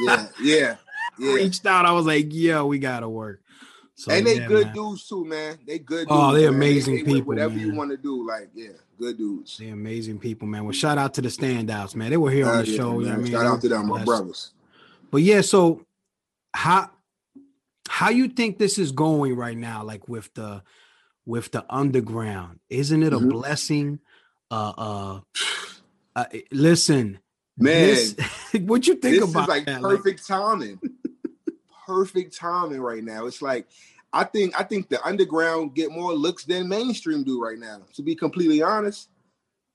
yeah, 0.04 0.26
yeah, 0.42 0.76
yeah. 1.18 1.32
Reached 1.32 1.64
out. 1.64 1.86
I 1.86 1.92
was 1.92 2.04
like, 2.04 2.26
yo, 2.30 2.66
we 2.66 2.78
gotta 2.78 3.08
work. 3.08 3.40
So 3.94 4.12
and 4.12 4.26
they 4.26 4.36
yeah, 4.40 4.46
good 4.48 4.66
man. 4.66 4.74
dudes 4.74 5.08
too, 5.08 5.24
man. 5.24 5.58
They 5.66 5.78
good 5.78 6.06
oh, 6.10 6.32
dudes. 6.32 6.34
Oh, 6.34 6.34
they 6.34 6.44
man. 6.50 6.54
amazing 6.54 6.96
they- 6.96 7.02
people, 7.04 7.28
Whatever 7.28 7.56
you 7.56 7.74
want 7.74 7.90
to 7.90 7.96
do, 7.96 8.26
like, 8.28 8.50
yeah, 8.54 8.68
good 8.98 9.18
dudes. 9.18 9.58
They're 9.58 9.72
amazing 9.72 10.18
people, 10.18 10.46
man. 10.48 10.64
Well, 10.64 10.72
shout 10.72 10.98
out 10.98 11.14
to 11.14 11.22
the 11.22 11.28
standouts, 11.28 11.94
man. 11.94 12.10
They 12.10 12.16
were 12.16 12.30
here 12.30 12.48
on 12.48 12.64
the 12.64 12.70
yeah, 12.70 12.76
show. 12.76 13.00
You 13.00 13.06
know 13.06 13.10
what 13.12 13.18
I 13.18 13.22
mean? 13.22 13.32
Shout 13.32 13.46
out 13.46 13.60
to 13.62 13.68
them, 13.68 13.88
my 13.88 14.04
brothers. 14.04 14.52
But 15.10 15.22
yeah, 15.22 15.40
so 15.40 15.84
how 16.54 16.90
how 17.88 18.10
you 18.10 18.28
think 18.28 18.58
this 18.58 18.78
is 18.78 18.92
going 18.92 19.36
right 19.36 19.56
now, 19.56 19.84
like 19.84 20.08
with 20.08 20.32
the 20.34 20.62
with 21.24 21.50
the 21.52 21.64
underground? 21.70 22.60
Isn't 22.70 23.02
it 23.02 23.12
a 23.12 23.18
Mhm. 23.18 23.30
blessing? 23.30 24.00
Uh 24.50 24.72
uh, 24.76 25.20
uh 26.14 26.24
listen, 26.50 27.18
Man, 27.58 27.86
this- 27.88 28.16
what 28.62 28.86
you 28.86 28.94
think 28.96 29.20
this 29.20 29.30
about 29.30 29.42
is 29.44 29.48
like 29.48 29.66
that? 29.66 29.82
Like, 29.82 29.96
perfect 29.96 30.26
timing. 30.26 30.80
perfect 31.86 32.36
timing 32.36 32.80
right 32.80 33.02
now. 33.02 33.26
It's 33.26 33.42
like 33.42 33.66
I 34.12 34.24
think 34.24 34.58
I 34.58 34.62
think 34.62 34.88
the 34.88 35.04
underground 35.06 35.74
get 35.74 35.90
more 35.90 36.12
looks 36.12 36.44
than 36.44 36.68
mainstream 36.68 37.24
do 37.24 37.42
right 37.42 37.58
now. 37.58 37.82
To 37.94 38.02
be 38.02 38.14
completely 38.14 38.62
honest, 38.62 39.08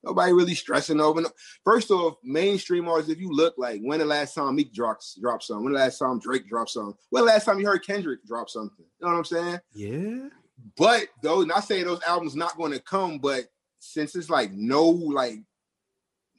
nobody 0.04 0.34
really 0.34 0.56
stressing 0.56 1.00
over. 1.00 1.22
No. 1.22 1.30
First 1.64 1.92
off, 1.92 2.16
mainstream 2.24 2.88
artists. 2.88 3.12
If 3.12 3.20
you 3.20 3.32
look 3.32 3.56
like 3.58 3.82
when 3.82 4.00
the 4.00 4.06
last 4.06 4.34
time 4.34 4.56
Meek 4.56 4.74
drops 4.74 5.18
dropped 5.22 5.44
something, 5.44 5.66
when 5.66 5.74
the 5.74 5.80
last 5.80 6.00
time 6.00 6.20
Drake 6.20 6.48
dropped 6.48 6.72
something, 6.72 6.96
when 7.10 7.24
the 7.24 7.32
last 7.32 7.46
time 7.46 7.60
you 7.60 7.66
heard 7.66 7.86
Kendrick 7.86 8.26
drop 8.26 8.50
something, 8.50 8.86
you 9.00 9.06
know 9.06 9.12
what 9.12 9.18
I'm 9.20 9.26
saying? 9.26 9.60
Yeah. 9.74 10.30
But 10.78 11.08
though, 11.22 11.42
not 11.42 11.64
saying 11.64 11.86
those 11.86 12.04
albums 12.04 12.36
not 12.36 12.58
going 12.58 12.72
to 12.72 12.80
come, 12.80 13.18
but 13.18 13.46
since 13.80 14.16
it's 14.16 14.30
like 14.30 14.52
no 14.52 14.88
like 14.90 15.40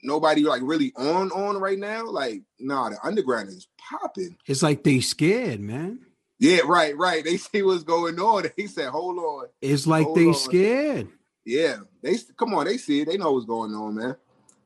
nobody 0.03 0.43
like 0.43 0.63
really 0.65 0.93
on 0.97 1.31
on 1.33 1.59
right 1.59 1.79
now, 1.79 2.07
like 2.07 2.43
nah, 2.59 2.89
the 2.89 2.99
underground 3.03 3.49
is 3.49 3.69
popping. 3.79 4.37
It's 4.47 4.63
like 4.63 4.83
they 4.85 5.01
scared, 5.01 5.61
man. 5.61 6.01
Yeah, 6.43 6.63
right, 6.67 6.97
right. 6.99 7.25
They 7.25 7.37
see 7.37 7.63
what's 7.63 7.85
going 7.85 8.19
on. 8.19 8.51
They 8.57 8.67
said, 8.67 8.89
"Hold 8.91 9.17
on." 9.19 9.47
It's 9.61 9.87
like 9.87 10.07
Hold 10.07 10.19
they 10.19 10.27
on. 10.27 10.35
scared. 10.35 11.09
Yeah, 11.45 11.77
they 12.03 12.17
come 12.37 12.53
on. 12.55 12.65
They 12.65 12.79
see 12.79 13.03
it. 13.03 13.09
They 13.09 13.17
know 13.17 13.31
what's 13.33 13.47
going 13.47 13.73
on, 13.73 13.95
man. 13.95 14.17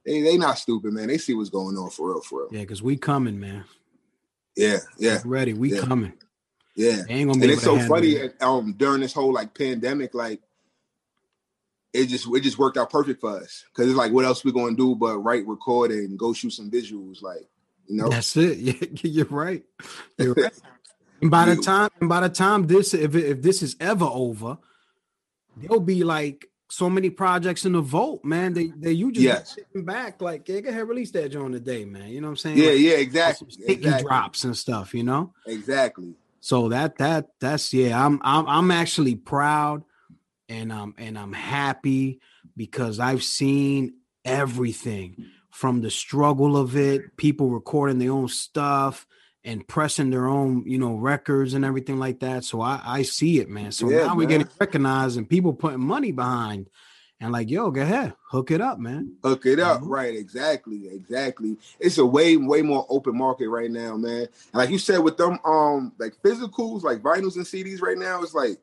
They 0.06 0.22
they 0.22 0.38
not 0.38 0.56
stupid, 0.58 0.94
man. 0.94 1.08
They 1.08 1.18
see 1.18 1.34
what's 1.34 1.50
going 1.50 1.76
on 1.76 1.90
for 1.90 2.08
real, 2.12 2.22
for 2.22 2.40
real. 2.44 2.48
Yeah, 2.52 2.60
because 2.60 2.82
we 2.82 2.96
coming, 2.96 3.38
man. 3.38 3.64
Yeah, 4.56 4.78
yeah, 4.98 5.20
Ready. 5.26 5.52
We 5.52 5.70
Yeah. 5.72 5.80
coming. 5.82 6.14
yeah. 6.76 7.02
They 7.06 7.12
ain't 7.14 7.28
gonna 7.28 7.40
be 7.40 7.44
And 7.44 7.52
it's 7.52 7.62
so 7.62 7.78
funny 7.78 8.12
it. 8.12 8.42
um 8.42 8.72
during 8.72 9.02
this 9.02 9.12
whole 9.12 9.34
like 9.34 9.52
pandemic, 9.54 10.14
like 10.14 10.40
it 11.92 12.06
just 12.06 12.26
it 12.34 12.40
just 12.40 12.58
worked 12.58 12.78
out 12.78 12.88
perfect 12.88 13.20
for 13.20 13.36
us 13.36 13.64
because 13.68 13.88
it's 13.90 13.98
like 13.98 14.12
what 14.12 14.24
else 14.24 14.44
we 14.46 14.52
gonna 14.52 14.76
do 14.76 14.94
but 14.94 15.18
write, 15.18 15.46
record, 15.46 15.90
and 15.90 16.18
go 16.18 16.32
shoot 16.32 16.54
some 16.54 16.70
visuals, 16.70 17.20
like 17.20 17.46
you 17.86 17.96
know. 17.98 18.08
That's 18.08 18.34
it. 18.38 18.56
Yeah, 18.58 18.72
you're 19.02 19.26
right. 19.26 19.62
You're 20.18 20.32
right. 20.38 20.52
And 21.20 21.30
by 21.30 21.46
the 21.46 21.56
time, 21.56 21.90
and 22.00 22.08
by 22.08 22.20
the 22.20 22.28
time 22.28 22.66
this, 22.66 22.94
if 22.94 23.14
if 23.14 23.42
this 23.42 23.62
is 23.62 23.76
ever 23.80 24.04
over, 24.04 24.58
there'll 25.56 25.80
be 25.80 26.04
like 26.04 26.46
so 26.68 26.90
many 26.90 27.10
projects 27.10 27.64
in 27.64 27.72
the 27.72 27.80
vault, 27.80 28.24
man. 28.24 28.52
They 28.52 28.66
they 28.76 28.92
you 28.92 29.12
just 29.12 29.24
Yes. 29.24 29.54
sitting 29.54 29.84
back 29.84 30.20
like, 30.20 30.48
yeah, 30.48 30.60
go 30.60 30.68
ahead, 30.70 30.88
release 30.88 31.10
that 31.12 31.30
joint 31.30 31.52
today, 31.52 31.84
man. 31.84 32.08
You 32.08 32.20
know 32.20 32.28
what 32.28 32.32
I'm 32.32 32.36
saying? 32.36 32.58
Yeah, 32.58 32.70
Like, 32.70 32.80
yeah, 32.80 32.96
exactly, 32.96 33.50
sticky 33.50 33.72
exactly, 33.72 34.02
drops 34.08 34.44
and 34.44 34.56
stuff. 34.56 34.94
You 34.94 35.04
know. 35.04 35.32
exactly. 35.46 36.14
So 36.40 36.68
that 36.68 36.98
that 36.98 37.28
that's 37.40 37.72
yeah, 37.72 38.04
I'm 38.04 38.20
I'm 38.22 38.46
I'm 38.46 38.70
actually 38.70 39.16
proud 39.16 39.84
and 40.48 40.70
um 40.70 40.94
and 40.98 41.18
I'm 41.18 41.32
happy 41.32 42.20
because 42.56 43.00
I've 43.00 43.22
seen 43.22 43.94
everything 44.24 45.26
from 45.50 45.80
the 45.80 45.90
struggle 45.90 46.56
of 46.56 46.76
it, 46.76 47.16
people 47.16 47.48
recording 47.50 47.98
their 47.98 48.12
own 48.12 48.28
stuff 48.28 49.06
and 49.46 49.66
pressing 49.66 50.10
their 50.10 50.26
own, 50.26 50.64
you 50.66 50.76
know, 50.76 50.94
records 50.96 51.54
and 51.54 51.64
everything 51.64 51.98
like 51.98 52.20
that. 52.20 52.44
So 52.44 52.60
I 52.60 52.82
I 52.84 53.02
see 53.02 53.38
it, 53.38 53.48
man. 53.48 53.72
So 53.72 53.88
Yeah, 53.88 54.08
now 54.08 54.16
we're 54.16 54.26
getting 54.26 54.48
recognized 54.60 55.16
and 55.16 55.28
people 55.28 55.54
putting 55.54 55.80
money 55.80 56.12
behind 56.12 56.68
and 57.20 57.32
like, 57.32 57.48
yo, 57.48 57.70
go 57.70 57.80
ahead, 57.80 58.12
hook 58.28 58.50
it 58.50 58.60
up, 58.60 58.78
man. 58.78 59.16
Hook 59.24 59.46
it 59.46 59.58
up, 59.60 59.80
Mhm. 59.80 59.88
right? 59.88 60.14
Exactly, 60.14 60.88
exactly. 60.88 61.56
It's 61.80 61.96
a 61.96 62.04
way, 62.04 62.36
way 62.36 62.60
more 62.60 62.84
open 62.90 63.16
market 63.16 63.48
right 63.48 63.70
now, 63.70 63.96
man. 63.96 64.22
And 64.22 64.54
like 64.54 64.68
you 64.68 64.78
said, 64.78 64.98
with 64.98 65.16
them, 65.16 65.38
um, 65.44 65.92
like 65.98 66.20
physicals, 66.22 66.82
like 66.82 67.00
vinyls 67.00 67.36
and 67.36 67.46
CDs, 67.46 67.80
right 67.80 67.96
now, 67.96 68.22
it's 68.22 68.34
like 68.34 68.58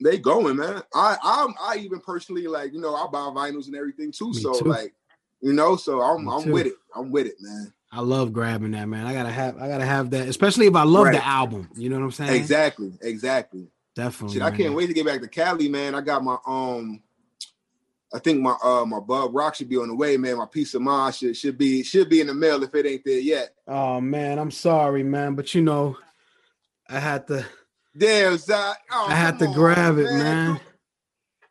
they 0.00 0.18
going, 0.18 0.56
man. 0.56 0.82
I, 0.94 1.16
I'm, 1.22 1.54
I 1.60 1.78
even 1.78 2.00
personally 2.00 2.46
like, 2.46 2.72
you 2.72 2.80
know, 2.80 2.94
I 2.94 3.06
buy 3.06 3.30
vinyls 3.30 3.66
and 3.66 3.74
everything 3.74 4.12
too. 4.12 4.30
Me 4.32 4.42
so 4.42 4.52
too. 4.60 4.64
like, 4.68 4.94
you 5.40 5.52
know, 5.52 5.76
so 5.76 6.00
I'm, 6.00 6.26
Me 6.26 6.30
I'm 6.32 6.42
too. 6.44 6.52
with 6.52 6.66
it. 6.66 6.74
I'm 6.94 7.10
with 7.10 7.26
it, 7.26 7.36
man. 7.40 7.72
I 7.94 8.00
love 8.00 8.32
grabbing 8.32 8.72
that, 8.72 8.86
man. 8.88 9.06
I 9.06 9.12
gotta 9.12 9.30
have 9.30 9.56
I 9.58 9.68
gotta 9.68 9.84
have 9.86 10.10
that, 10.10 10.28
especially 10.28 10.66
if 10.66 10.74
I 10.74 10.82
love 10.82 11.04
Right. 11.06 11.14
the 11.14 11.24
album. 11.24 11.68
You 11.76 11.88
know 11.90 11.96
what 11.96 12.04
I'm 12.04 12.10
saying? 12.12 12.34
Exactly, 12.34 12.92
exactly. 13.00 13.68
Definitely. 13.94 14.34
Shit, 14.34 14.42
I 14.42 14.50
can't 14.50 14.74
wait 14.74 14.88
to 14.88 14.92
get 14.92 15.06
back 15.06 15.20
to 15.20 15.28
Cali, 15.28 15.68
man. 15.68 15.94
I 15.94 16.00
got 16.00 16.24
my 16.24 16.36
um. 16.46 17.00
I 18.12 18.18
think 18.20 18.40
my 18.40 18.56
uh 18.62 18.84
my 18.86 19.00
Bub 19.00 19.34
Rock 19.34 19.54
should 19.56 19.68
be 19.68 19.76
on 19.76 19.88
the 19.88 19.94
way, 19.94 20.16
man. 20.16 20.38
My 20.38 20.46
peace 20.46 20.74
of 20.74 20.82
mind 20.82 21.14
should 21.14 21.36
should 21.36 21.56
be 21.58 21.82
should 21.82 22.08
be 22.08 22.20
in 22.20 22.26
the 22.28 22.34
mail 22.34 22.62
if 22.62 22.74
it 22.74 22.86
ain't 22.86 23.04
there 23.04 23.18
yet. 23.20 23.54
Oh 23.68 24.00
man, 24.00 24.38
I'm 24.38 24.50
sorry, 24.50 25.02
man, 25.04 25.34
but 25.34 25.54
you 25.54 25.62
know, 25.62 25.96
I 26.88 26.98
had 26.98 27.26
to. 27.28 27.44
Damn. 27.96 28.36
Oh, 28.50 28.74
I 29.08 29.14
had 29.14 29.38
to 29.38 29.46
grab 29.46 29.98
it, 29.98 30.08
Come- 30.08 30.18
man. 30.18 30.60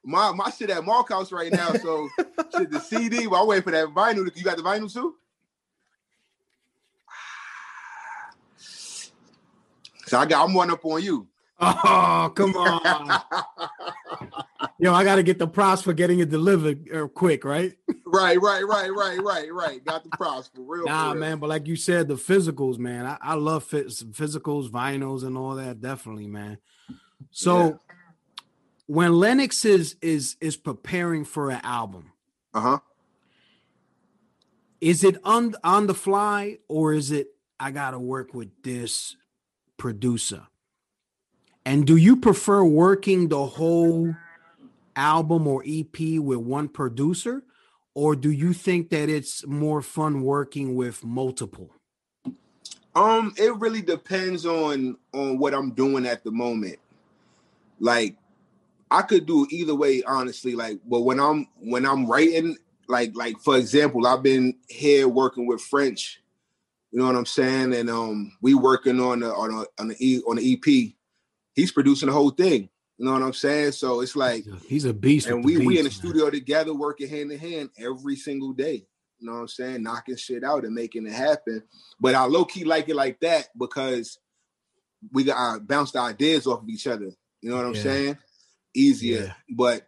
My 0.05 0.33
my 0.33 0.49
shit 0.49 0.69
at 0.69 0.83
Mark 0.83 1.09
House 1.09 1.31
right 1.31 1.51
now, 1.51 1.71
so 1.73 2.09
shit 2.57 2.69
the 2.71 2.79
CD. 2.81 3.27
But 3.27 3.41
I 3.41 3.45
wait 3.45 3.63
for 3.63 3.71
that 3.71 3.87
vinyl. 3.89 4.29
You 4.35 4.43
got 4.43 4.57
the 4.57 4.63
vinyl 4.63 4.91
too? 4.91 5.15
So 10.13 10.19
I 10.19 10.27
got 10.27 10.47
I'm 10.47 10.53
one 10.53 10.69
up 10.69 10.85
on 10.85 11.01
you. 11.01 11.27
Oh, 11.59 12.31
come 12.35 12.55
on, 12.55 13.19
yo! 14.79 14.93
I 14.93 15.03
got 15.03 15.15
to 15.15 15.23
get 15.23 15.39
the 15.39 15.47
props 15.47 15.81
for 15.81 15.91
getting 15.91 16.19
it 16.19 16.29
delivered 16.29 16.87
uh, 16.93 17.07
quick, 17.07 17.43
right? 17.43 17.73
right, 18.05 18.39
right, 18.39 18.61
right, 18.67 18.93
right, 18.93 19.19
right, 19.19 19.51
right. 19.51 19.83
Got 19.83 20.03
the 20.03 20.11
props 20.11 20.51
for 20.53 20.61
real. 20.61 20.85
Nah, 20.85 21.07
for 21.09 21.13
real. 21.15 21.19
man, 21.19 21.39
but 21.39 21.49
like 21.49 21.65
you 21.65 21.75
said, 21.75 22.07
the 22.07 22.13
physicals, 22.13 22.77
man. 22.77 23.07
I, 23.07 23.17
I 23.21 23.33
love 23.33 23.67
phys- 23.67 24.03
physicals, 24.11 24.69
vinyls, 24.69 25.23
and 25.23 25.35
all 25.35 25.55
that. 25.55 25.81
Definitely, 25.81 26.27
man. 26.27 26.59
So, 27.31 27.65
Yeah. 27.89 27.95
when 28.85 29.13
Lennox 29.13 29.65
is 29.65 29.95
is 29.99 30.35
is 30.39 30.57
preparing 30.57 31.25
for 31.25 31.49
an 31.49 31.61
album, 31.63 32.11
Uh 32.53 32.61
huh. 32.61 32.79
is 34.79 35.03
it 35.03 35.17
on 35.23 35.55
on 35.63 35.87
the 35.87 35.95
fly 35.95 36.59
or 36.67 36.93
is 36.93 37.09
it 37.09 37.29
I 37.59 37.71
gotta 37.71 37.97
work 37.97 38.35
with 38.35 38.49
this 38.61 39.15
producer? 39.83 40.47
And 41.65 41.85
do 41.85 41.97
you 41.97 42.15
prefer 42.15 42.63
working 42.63 43.27
the 43.27 43.45
whole 43.45 44.15
album 44.95 45.45
or 45.45 45.61
EP 45.67 45.99
with 46.19 46.39
one 46.39 46.69
producer, 46.69 47.43
or 47.93 48.15
do 48.15 48.31
you 48.31 48.53
think 48.53 48.91
that 48.91 49.09
it's 49.09 49.45
more 49.45 49.81
fun 49.81 50.21
working 50.21 50.75
with 50.75 51.03
multiple? 51.03 51.69
Um, 52.95 53.33
it 53.35 53.53
really 53.57 53.81
depends 53.81 54.45
on 54.45 54.95
on 55.13 55.37
what 55.37 55.53
I'm 55.53 55.71
doing 55.71 56.05
at 56.05 56.23
the 56.23 56.31
moment. 56.31 56.79
Like, 57.81 58.15
I 58.89 59.01
could 59.01 59.25
do 59.25 59.45
either 59.49 59.75
way, 59.75 60.01
honestly. 60.03 60.55
Like, 60.55 60.79
but 60.85 61.01
when 61.01 61.19
I'm 61.19 61.45
when 61.59 61.85
I'm 61.85 62.05
writing, 62.05 62.55
like 62.87 63.11
like 63.17 63.37
for 63.41 63.57
example, 63.57 64.07
I've 64.07 64.23
been 64.23 64.55
here 64.69 65.09
working 65.09 65.45
with 65.45 65.59
French. 65.59 66.22
You 66.93 66.99
know 66.99 67.07
what 67.07 67.15
I'm 67.15 67.25
saying? 67.25 67.73
And 67.73 67.89
um, 67.89 68.37
we 68.39 68.53
working 68.53 68.99
on 68.99 69.21
the 69.21 69.33
on 69.33 69.51
a, 69.51 69.81
on 69.81 69.87
the 69.87 69.95
E 69.99 70.21
on 70.27 70.35
the 70.35 70.53
EP. 70.53 70.93
He's 71.55 71.71
producing 71.71 72.05
the 72.07 72.13
whole 72.13 72.29
thing. 72.29 72.69
You 72.99 73.05
know 73.05 73.13
what 73.13 73.23
I'm 73.23 73.33
saying? 73.33 73.71
So 73.71 74.01
it's 74.01 74.15
like, 74.15 74.45
He's 74.67 74.85
a 74.85 74.93
beast. 74.93 75.27
and 75.27 75.43
we 75.43 75.57
we 75.57 75.79
in 75.79 75.85
the 75.85 75.89
man. 75.89 75.91
studio 75.91 76.29
together, 76.29 76.71
working 76.73 77.09
hand 77.09 77.31
in 77.31 77.39
hand 77.39 77.71
every 77.79 78.15
single 78.15 78.53
day. 78.53 78.85
You 79.17 79.25
know 79.27 79.33
what 79.33 79.39
I'm 79.39 79.47
saying? 79.47 79.81
Knocking 79.81 80.17
shit 80.17 80.43
out 80.43 80.65
and 80.65 80.75
making 80.75 81.07
it 81.07 81.13
happen. 81.13 81.63
But 81.99 82.13
I 82.13 82.25
low 82.25 82.45
key 82.45 82.63
like 82.63 82.87
it 82.89 82.95
like 82.95 83.19
that 83.21 83.47
because 83.57 84.19
we 85.11 85.23
got 85.23 85.37
uh, 85.55 85.59
bounced 85.59 85.95
ideas 85.95 86.45
off 86.45 86.61
of 86.61 86.69
each 86.69 86.85
other. 86.85 87.09
You 87.41 87.49
know 87.49 87.55
what 87.57 87.65
I'm 87.65 87.73
Yeah. 87.73 87.81
saying? 87.81 88.17
Easier. 88.75 89.23
Yeah. 89.25 89.33
But 89.49 89.87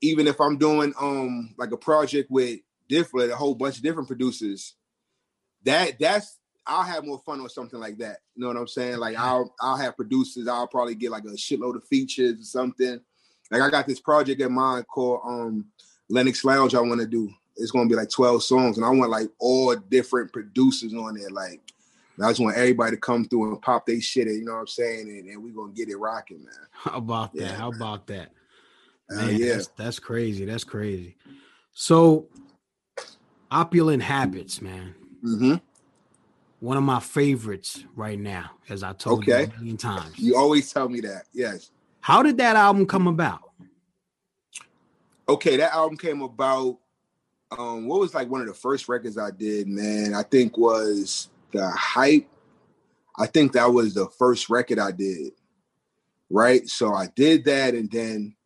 even 0.00 0.28
if 0.28 0.40
I'm 0.40 0.58
doing 0.58 0.94
um 1.00 1.54
like 1.58 1.72
a 1.72 1.76
project 1.76 2.30
with 2.30 2.60
different 2.88 3.32
a 3.32 3.36
whole 3.36 3.56
bunch 3.56 3.78
of 3.78 3.82
different 3.82 4.06
producers, 4.06 4.74
that 5.64 5.98
that's 5.98 6.38
I'll 6.66 6.82
have 6.82 7.04
more 7.04 7.20
fun 7.24 7.40
on 7.40 7.48
something 7.48 7.80
like 7.80 7.96
that. 7.98 8.18
You 8.34 8.42
know 8.42 8.48
what 8.48 8.56
I'm 8.58 8.68
saying? 8.68 8.98
Like 8.98 9.16
I'll 9.16 9.54
I'll 9.60 9.76
have 9.76 9.96
producers. 9.96 10.48
I'll 10.48 10.68
probably 10.68 10.94
get 10.94 11.10
like 11.10 11.24
a 11.24 11.28
shitload 11.28 11.76
of 11.76 11.84
features 11.84 12.40
or 12.40 12.44
something. 12.44 13.00
Like 13.50 13.62
I 13.62 13.70
got 13.70 13.86
this 13.86 14.00
project 14.00 14.40
in 14.40 14.52
mind 14.52 14.86
called 14.86 15.20
um 15.24 15.66
Lennox 16.08 16.44
Lounge. 16.44 16.74
I 16.74 16.80
want 16.80 17.00
to 17.00 17.06
do. 17.06 17.30
It's 17.56 17.70
gonna 17.70 17.88
be 17.88 17.96
like 17.96 18.10
12 18.10 18.42
songs, 18.42 18.76
and 18.76 18.86
I 18.86 18.90
want 18.90 19.10
like 19.10 19.28
all 19.38 19.74
different 19.74 20.32
producers 20.32 20.94
on 20.94 21.14
there. 21.14 21.30
Like 21.30 21.60
I 22.22 22.28
just 22.28 22.40
want 22.40 22.56
everybody 22.56 22.96
to 22.96 23.00
come 23.00 23.24
through 23.24 23.52
and 23.52 23.62
pop 23.62 23.86
their 23.86 24.00
shit. 24.00 24.26
You 24.26 24.44
know 24.44 24.54
what 24.54 24.60
I'm 24.60 24.66
saying? 24.66 25.08
And, 25.08 25.28
and 25.28 25.42
we 25.42 25.50
gonna 25.52 25.72
get 25.72 25.88
it 25.88 25.96
rocking, 25.96 26.44
man. 26.44 26.54
How 26.70 26.98
about 26.98 27.32
that? 27.34 27.42
Yeah. 27.42 27.54
How 27.54 27.70
about 27.70 28.06
that? 28.08 28.32
Man, 29.10 29.36
yeah. 29.36 29.54
that's, 29.54 29.68
that's 29.68 29.98
crazy. 29.98 30.44
That's 30.44 30.64
crazy. 30.64 31.16
So, 31.72 32.28
opulent 33.50 34.02
habits, 34.02 34.60
man. 34.60 34.94
Hmm 35.36 35.54
One 36.60 36.76
of 36.76 36.82
my 36.82 37.00
favorites 37.00 37.84
right 37.94 38.18
now, 38.18 38.50
as 38.68 38.82
I 38.82 38.92
told 38.92 39.26
you 39.26 39.34
Okay. 39.34 39.44
a 39.44 39.56
million 39.58 39.76
times. 39.76 40.18
You 40.18 40.36
always 40.36 40.72
tell 40.72 40.88
me 40.88 41.00
that. 41.00 41.24
Yes. 41.32 41.70
How 42.00 42.22
did 42.22 42.38
that 42.38 42.56
album 42.56 42.86
come 42.86 43.06
about? 43.06 43.40
okay, 45.28 45.56
that 45.58 45.74
album 45.74 45.98
came 45.98 46.22
about. 46.22 46.78
Um, 47.50 47.86
what 47.86 48.00
was 48.00 48.14
like 48.14 48.28
one 48.30 48.40
of 48.40 48.46
the 48.46 48.54
first 48.54 48.88
records 48.88 49.18
I 49.18 49.30
did, 49.30 49.68
man? 49.68 50.14
I 50.14 50.22
think 50.22 50.56
was 50.56 51.28
the 51.52 51.68
hype. 51.70 52.28
I 53.18 53.26
think 53.26 53.52
that 53.52 53.66
was 53.72 53.94
the 53.94 54.08
first 54.18 54.48
record 54.48 54.78
I 54.78 54.90
did. 54.90 55.32
Right. 56.30 56.66
So 56.68 56.94
I 56.94 57.08
did 57.14 57.44
that 57.46 57.74
and 57.74 57.90
then 57.90 58.36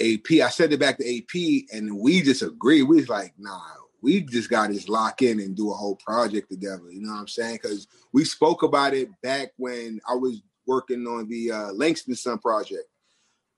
AP, 0.00 0.40
I 0.42 0.48
sent 0.48 0.72
it 0.72 0.80
back 0.80 0.98
to 0.98 1.16
AP 1.18 1.64
and 1.72 1.98
we 1.98 2.22
just 2.22 2.42
agreed. 2.42 2.82
We 2.82 2.96
was 2.96 3.08
like, 3.08 3.34
nah, 3.38 3.60
we 4.02 4.20
just 4.20 4.50
got 4.50 4.72
to 4.72 4.90
lock 4.90 5.22
in 5.22 5.40
and 5.40 5.56
do 5.56 5.70
a 5.70 5.74
whole 5.74 5.96
project 5.96 6.50
together. 6.50 6.90
You 6.90 7.02
know 7.02 7.12
what 7.12 7.20
I'm 7.20 7.28
saying? 7.28 7.60
Because 7.62 7.86
we 8.12 8.24
spoke 8.24 8.64
about 8.64 8.94
it 8.94 9.08
back 9.22 9.52
when 9.56 10.00
I 10.08 10.14
was 10.14 10.42
working 10.66 11.06
on 11.06 11.28
the 11.28 11.52
uh, 11.52 11.72
Langston 11.72 12.16
Son 12.16 12.38
project, 12.38 12.84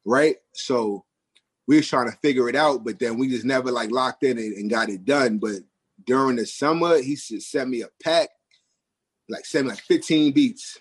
right? 0.04 0.36
So 0.52 1.04
we 1.66 1.76
was 1.76 1.88
trying 1.88 2.10
to 2.10 2.16
figure 2.18 2.48
it 2.48 2.56
out, 2.56 2.84
but 2.84 2.98
then 2.98 3.16
we 3.16 3.28
just 3.28 3.46
never 3.46 3.72
like 3.72 3.90
locked 3.90 4.22
in 4.22 4.38
and, 4.38 4.54
and 4.54 4.70
got 4.70 4.90
it 4.90 5.06
done. 5.06 5.38
But 5.38 5.60
during 6.06 6.36
the 6.36 6.46
summer, 6.46 7.00
he 7.00 7.16
just 7.16 7.50
sent 7.50 7.70
me 7.70 7.80
a 7.80 7.88
pack, 8.02 8.28
like 9.30 9.46
sent 9.46 9.64
me 9.66 9.70
like 9.70 9.80
15 9.80 10.32
beats. 10.32 10.78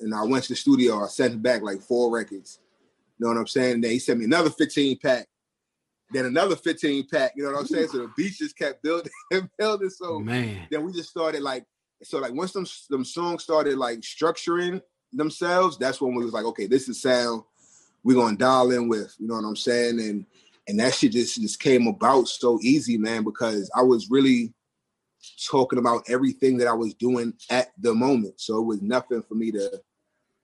And 0.00 0.12
I 0.12 0.24
went 0.24 0.42
to 0.44 0.52
the 0.52 0.56
studio, 0.56 1.04
I 1.04 1.06
sent 1.06 1.34
him 1.34 1.40
back 1.40 1.62
like 1.62 1.80
four 1.80 2.10
records. 2.10 2.58
You 3.18 3.26
know 3.26 3.32
what 3.32 3.38
I'm 3.38 3.46
saying? 3.46 3.74
And 3.74 3.84
then 3.84 3.92
he 3.92 4.00
sent 4.00 4.18
me 4.18 4.24
another 4.24 4.50
15 4.50 4.98
pack, 4.98 5.28
then 6.10 6.26
another 6.26 6.56
15 6.56 7.08
pack. 7.10 7.32
You 7.36 7.44
know 7.44 7.52
what 7.52 7.60
I'm 7.60 7.66
saying? 7.66 7.88
So 7.88 7.98
the 7.98 8.12
beats 8.16 8.38
just 8.38 8.56
kept 8.56 8.82
building 8.82 9.12
and 9.30 9.48
building. 9.58 9.90
So 9.90 10.20
Man. 10.20 10.66
then 10.70 10.84
we 10.84 10.92
just 10.92 11.10
started 11.10 11.42
like, 11.42 11.64
so 12.02 12.18
like 12.18 12.34
once 12.34 12.52
them 12.52 12.66
them 12.90 13.04
songs 13.04 13.42
started 13.42 13.78
like 13.78 14.00
structuring 14.00 14.82
themselves, 15.12 15.78
that's 15.78 16.00
when 16.00 16.14
we 16.14 16.24
was 16.24 16.34
like, 16.34 16.44
okay, 16.44 16.66
this 16.66 16.88
is 16.88 17.00
sound 17.00 17.42
we're 18.04 18.14
gonna 18.14 18.36
dial 18.36 18.70
in 18.70 18.88
with. 18.88 19.16
You 19.18 19.26
know 19.26 19.34
what 19.34 19.44
I'm 19.44 19.56
saying? 19.56 19.98
And 19.98 20.26
and 20.68 20.78
that 20.78 20.94
shit 20.94 21.12
just 21.12 21.40
just 21.40 21.58
came 21.58 21.86
about 21.86 22.28
so 22.28 22.58
easy, 22.62 22.96
man, 22.96 23.24
because 23.24 23.70
I 23.74 23.82
was 23.82 24.10
really 24.10 24.52
talking 25.50 25.78
about 25.78 26.04
everything 26.08 26.58
that 26.58 26.68
I 26.68 26.74
was 26.74 26.94
doing 26.94 27.32
at 27.50 27.72
the 27.78 27.94
moment. 27.94 28.40
So 28.40 28.58
it 28.58 28.66
was 28.66 28.82
nothing 28.82 29.22
for 29.22 29.34
me 29.34 29.50
to 29.52 29.80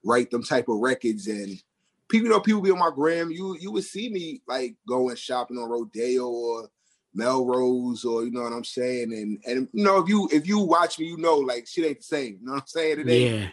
write 0.05 0.31
them 0.31 0.43
type 0.43 0.69
of 0.69 0.79
records 0.79 1.27
and 1.27 1.63
people 2.11 2.27
you 2.27 2.33
know 2.33 2.41
people 2.41 2.61
be 2.61 2.71
on 2.71 2.79
my 2.79 2.91
gram. 2.95 3.31
You 3.31 3.57
you 3.59 3.71
would 3.73 3.85
see 3.85 4.11
me 4.11 4.43
like 4.47 4.75
going 4.87 5.17
shopping 5.17 5.57
on 5.57 5.71
Rodeo 5.71 6.29
or 6.29 6.69
Melrose 7.15 8.05
or 8.05 8.25
you 8.25 8.31
know 8.31 8.43
what 8.43 8.53
I'm 8.53 8.65
saying. 8.65 9.13
And 9.13 9.39
and 9.47 9.69
you 9.73 9.85
know 9.85 9.99
if 9.99 10.09
you 10.09 10.29
if 10.33 10.47
you 10.47 10.59
watch 10.59 10.99
me, 10.99 11.07
you 11.07 11.17
know 11.17 11.37
like 11.37 11.67
shit 11.67 11.87
ain't 11.87 11.99
the 11.99 12.05
same. 12.05 12.39
You 12.41 12.47
know 12.47 12.53
what 12.53 12.63
I'm 12.63 12.67
saying? 12.67 13.01
It 13.01 13.09
ain't. 13.09 13.41
Yeah. 13.41 13.49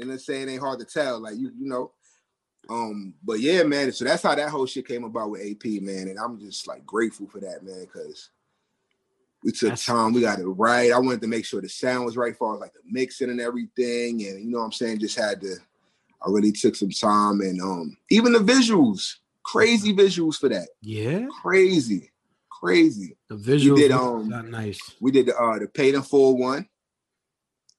And 0.00 0.12
I'm 0.12 0.18
saying? 0.18 0.48
It 0.48 0.52
ain't 0.52 0.60
hard 0.60 0.78
to 0.78 0.84
tell. 0.84 1.20
Like 1.20 1.34
you 1.36 1.50
you 1.58 1.68
know. 1.68 1.92
Um, 2.70 3.14
but 3.24 3.40
yeah, 3.40 3.62
man. 3.62 3.90
So 3.92 4.04
that's 4.04 4.22
how 4.22 4.34
that 4.34 4.50
whole 4.50 4.66
shit 4.66 4.86
came 4.86 5.04
about 5.04 5.30
with 5.30 5.40
AP, 5.40 5.80
man. 5.82 6.08
And 6.08 6.18
I'm 6.18 6.38
just 6.38 6.68
like 6.68 6.84
grateful 6.84 7.26
for 7.26 7.40
that, 7.40 7.64
man, 7.64 7.80
because 7.80 8.30
we 9.42 9.52
took 9.52 9.70
That's- 9.70 9.86
time, 9.86 10.12
we 10.12 10.20
got 10.20 10.38
it 10.38 10.46
right. 10.46 10.92
I 10.92 10.98
wanted 10.98 11.22
to 11.22 11.28
make 11.28 11.44
sure 11.46 11.62
the 11.62 11.68
sound 11.68 12.04
was 12.04 12.16
right 12.16 12.36
for 12.36 12.56
like 12.56 12.74
the 12.74 12.80
mixing 12.84 13.30
and 13.30 13.40
everything. 13.40 14.22
And 14.26 14.44
you 14.44 14.50
know 14.50 14.58
what 14.58 14.64
I'm 14.64 14.72
saying? 14.72 14.98
Just 14.98 15.18
had 15.18 15.40
to, 15.42 15.56
I 16.20 16.30
really 16.30 16.52
took 16.52 16.74
some 16.74 16.90
time 16.90 17.40
and 17.40 17.60
um 17.60 17.96
even 18.10 18.32
the 18.32 18.40
visuals, 18.40 19.16
crazy 19.42 19.94
visuals 19.94 20.36
for 20.36 20.48
that. 20.48 20.68
Yeah. 20.80 21.26
Crazy, 21.42 22.10
crazy. 22.50 23.16
The 23.28 23.36
visuals 23.36 23.74
we 23.74 23.80
did, 23.82 23.92
um, 23.92 24.28
not 24.28 24.46
nice. 24.48 24.80
We 25.00 25.10
did 25.10 25.26
the 25.26 25.36
uh 25.36 25.58
the 25.58 25.68
paid 25.68 25.94
in 25.94 26.02
full 26.02 26.36
one, 26.38 26.68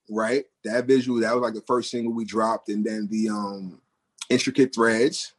right? 0.10 0.46
That 0.63 0.86
visual, 0.86 1.19
that 1.22 1.34
was 1.34 1.41
like 1.41 1.53
the 1.53 1.63
first 1.67 1.91
single 1.91 2.13
we 2.13 2.25
dropped, 2.25 2.69
and 2.69 2.86
then 2.86 3.08
the 3.12 3.29
um 3.29 3.81
intricate 4.29 4.74
threads. 4.74 5.34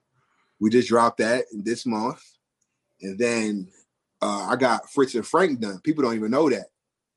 We 0.61 0.71
just 0.71 0.89
dropped 0.89 1.19
that 1.19 1.47
this 1.53 1.87
month. 1.87 2.23
And 3.01 3.19
then 3.19 3.69
uh 4.21 4.49
I 4.51 4.57
got 4.57 4.91
Fritz 4.91 5.15
and 5.15 5.27
Frank 5.27 5.61
done. 5.61 5.81
People 5.81 6.05
don't 6.05 6.17
even 6.17 6.31
know 6.31 6.51
that. 6.51 6.67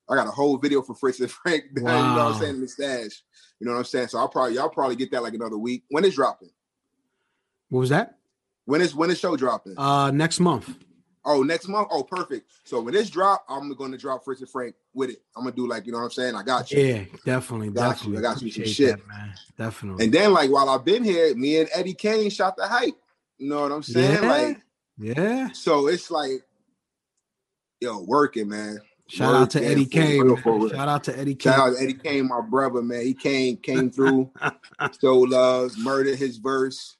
I 0.09 0.15
got 0.15 0.27
a 0.27 0.31
whole 0.31 0.57
video 0.57 0.81
for 0.81 0.95
Fritz 0.95 1.19
and 1.19 1.31
Frank 1.31 1.63
done, 1.75 1.85
you 1.85 1.91
know 1.91 2.25
what 2.25 2.35
I'm 2.35 2.39
saying? 2.39 2.55
in 2.55 2.61
The 2.61 2.67
stash. 2.67 3.23
You 3.59 3.67
know 3.67 3.73
what 3.73 3.79
I'm 3.79 3.85
saying? 3.85 4.09
So 4.09 4.19
I'll 4.19 4.27
probably 4.27 4.55
y'all 4.55 4.69
probably 4.69 4.95
get 4.95 5.11
that 5.11 5.23
like 5.23 5.33
another 5.33 5.57
week. 5.57 5.83
When 5.89 6.03
is 6.03 6.15
dropping? 6.15 6.49
What 7.69 7.79
was 7.79 7.89
that? 7.89 8.17
When 8.65 8.81
is 8.81 8.93
when 8.93 9.09
is 9.09 9.19
show 9.19 9.35
dropping? 9.37 9.75
Uh 9.77 10.11
next 10.11 10.39
month. 10.39 10.75
Oh, 11.25 11.41
next 11.41 11.69
month? 11.69 11.87
Oh, 11.89 12.03
perfect. 12.03 12.51
So 12.65 12.81
when 12.81 12.93
this 12.93 13.09
drop, 13.09 13.45
I'm 13.47 13.73
gonna 13.75 13.97
drop 13.97 14.25
Fritz 14.25 14.41
and 14.41 14.49
Frank 14.49 14.75
with 14.93 15.09
it. 15.09 15.21
I'm 15.35 15.43
gonna 15.43 15.55
do 15.55 15.67
like, 15.67 15.85
you 15.85 15.93
know 15.93 15.99
what 15.99 16.05
I'm 16.05 16.11
saying? 16.11 16.35
I 16.35 16.43
got 16.43 16.69
you. 16.71 16.81
Yeah, 16.81 17.05
definitely. 17.25 17.69
Got 17.69 18.05
you. 18.05 18.13
definitely. 18.13 18.17
I 18.17 18.21
got 18.21 18.41
you 18.41 18.51
some 18.51 18.65
shit. 18.65 18.97
that, 18.97 19.07
man. 19.07 19.33
Definitely. 19.57 20.03
And 20.03 20.13
then 20.13 20.33
like 20.33 20.49
while 20.49 20.69
I've 20.69 20.83
been 20.83 21.03
here, 21.03 21.33
me 21.35 21.59
and 21.59 21.69
Eddie 21.73 21.93
Kane 21.93 22.29
shot 22.29 22.57
the 22.57 22.67
hype. 22.67 22.95
You 23.37 23.49
know 23.49 23.61
what 23.61 23.71
I'm 23.71 23.83
saying? 23.83 24.23
Yeah. 24.23 24.29
Like, 24.29 24.61
yeah. 24.97 25.49
so 25.53 25.87
it's 25.87 26.11
like, 26.11 26.43
yo, 27.79 28.01
working, 28.01 28.49
man. 28.49 28.79
Shout 29.07 29.35
out 29.35 29.49
to 29.51 29.63
Eddie 29.63 29.85
Kane. 29.85 30.21
real, 30.21 30.33
man. 30.35 30.43
for 30.43 30.57
real. 30.57 30.69
Shout 30.69 30.87
out 30.87 31.03
to 31.05 31.17
Eddie 31.17 31.35
Kane. 31.35 31.53
Shout 31.53 31.67
out 31.69 31.75
to 31.75 31.81
Eddie 31.83 31.93
Kane, 31.93 32.27
my 32.27 32.41
brother, 32.41 32.81
man. 32.81 33.01
He 33.05 33.13
came, 33.13 33.57
came 33.57 33.91
through, 33.91 34.31
stole 34.93 35.27
loves, 35.29 35.77
murdered 35.77 36.17
his 36.17 36.37
verse. 36.37 36.97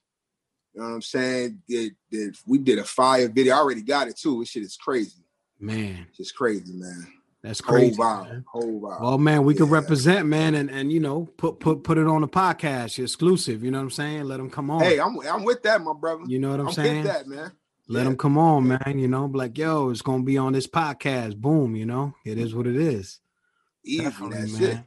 You 0.73 0.81
know 0.81 0.87
what 0.89 0.95
I'm 0.95 1.01
saying? 1.01 1.59
Did, 1.67 1.95
did 2.11 2.35
we 2.45 2.57
did 2.57 2.79
a 2.79 2.83
fire 2.83 3.29
video? 3.29 3.55
I 3.55 3.59
already 3.59 3.81
got 3.83 4.07
it 4.07 4.17
too. 4.17 4.39
This 4.39 4.49
shit 4.49 4.63
is 4.63 4.75
crazy. 4.75 5.23
Man, 5.59 6.07
It's 6.19 6.31
crazy, 6.31 6.73
man. 6.73 7.07
that's 7.41 7.61
crazy. 7.61 7.95
Whole 7.95 8.05
vibe. 8.05 8.23
man. 8.29 8.45
Whole 8.51 8.81
vibe. 8.81 9.01
Well, 9.01 9.17
man, 9.17 9.43
we 9.45 9.53
could 9.55 9.69
represent, 9.69 10.27
man, 10.27 10.55
and 10.55 10.69
and 10.69 10.91
you 10.91 10.99
know, 10.99 11.29
put 11.37 11.59
put 11.61 11.83
put 11.83 11.97
it 11.97 12.05
on 12.07 12.21
the 12.21 12.27
podcast, 12.27 12.99
exclusive. 13.01 13.63
You 13.63 13.71
know 13.71 13.77
what 13.77 13.83
I'm 13.85 13.89
saying? 13.91 14.23
Let 14.25 14.37
them 14.37 14.49
come 14.49 14.69
on. 14.69 14.81
hey, 14.81 14.99
I'm 14.99 15.17
I'm 15.21 15.43
with 15.45 15.63
that, 15.63 15.81
my 15.81 15.93
brother. 15.93 16.23
you 16.27 16.37
know 16.39 16.51
what 16.51 16.59
I'm, 16.59 16.67
I'm 16.67 16.73
saying? 16.73 17.03
with 17.03 17.13
that, 17.13 17.27
man. 17.27 17.51
Let 17.87 17.99
Yeah. 17.99 18.03
them 18.05 18.17
come 18.17 18.37
on, 18.37 18.67
man. 18.67 18.95
You 18.97 19.07
know, 19.07 19.25
like, 19.25 19.57
yo, 19.57 19.89
it's 19.89 20.01
gonna 20.01 20.23
be 20.23 20.37
on 20.37 20.53
this 20.53 20.67
podcast. 20.67 21.37
Boom. 21.37 21.75
You 21.75 21.85
know, 21.85 22.15
it 22.25 22.37
is 22.37 22.55
what 22.55 22.67
it 22.67 22.75
is. 22.75 23.19
Easy, 23.85 24.03
Definitely, 24.05 24.37
that's 24.37 24.59
man. 24.59 24.71
it. 24.71 24.79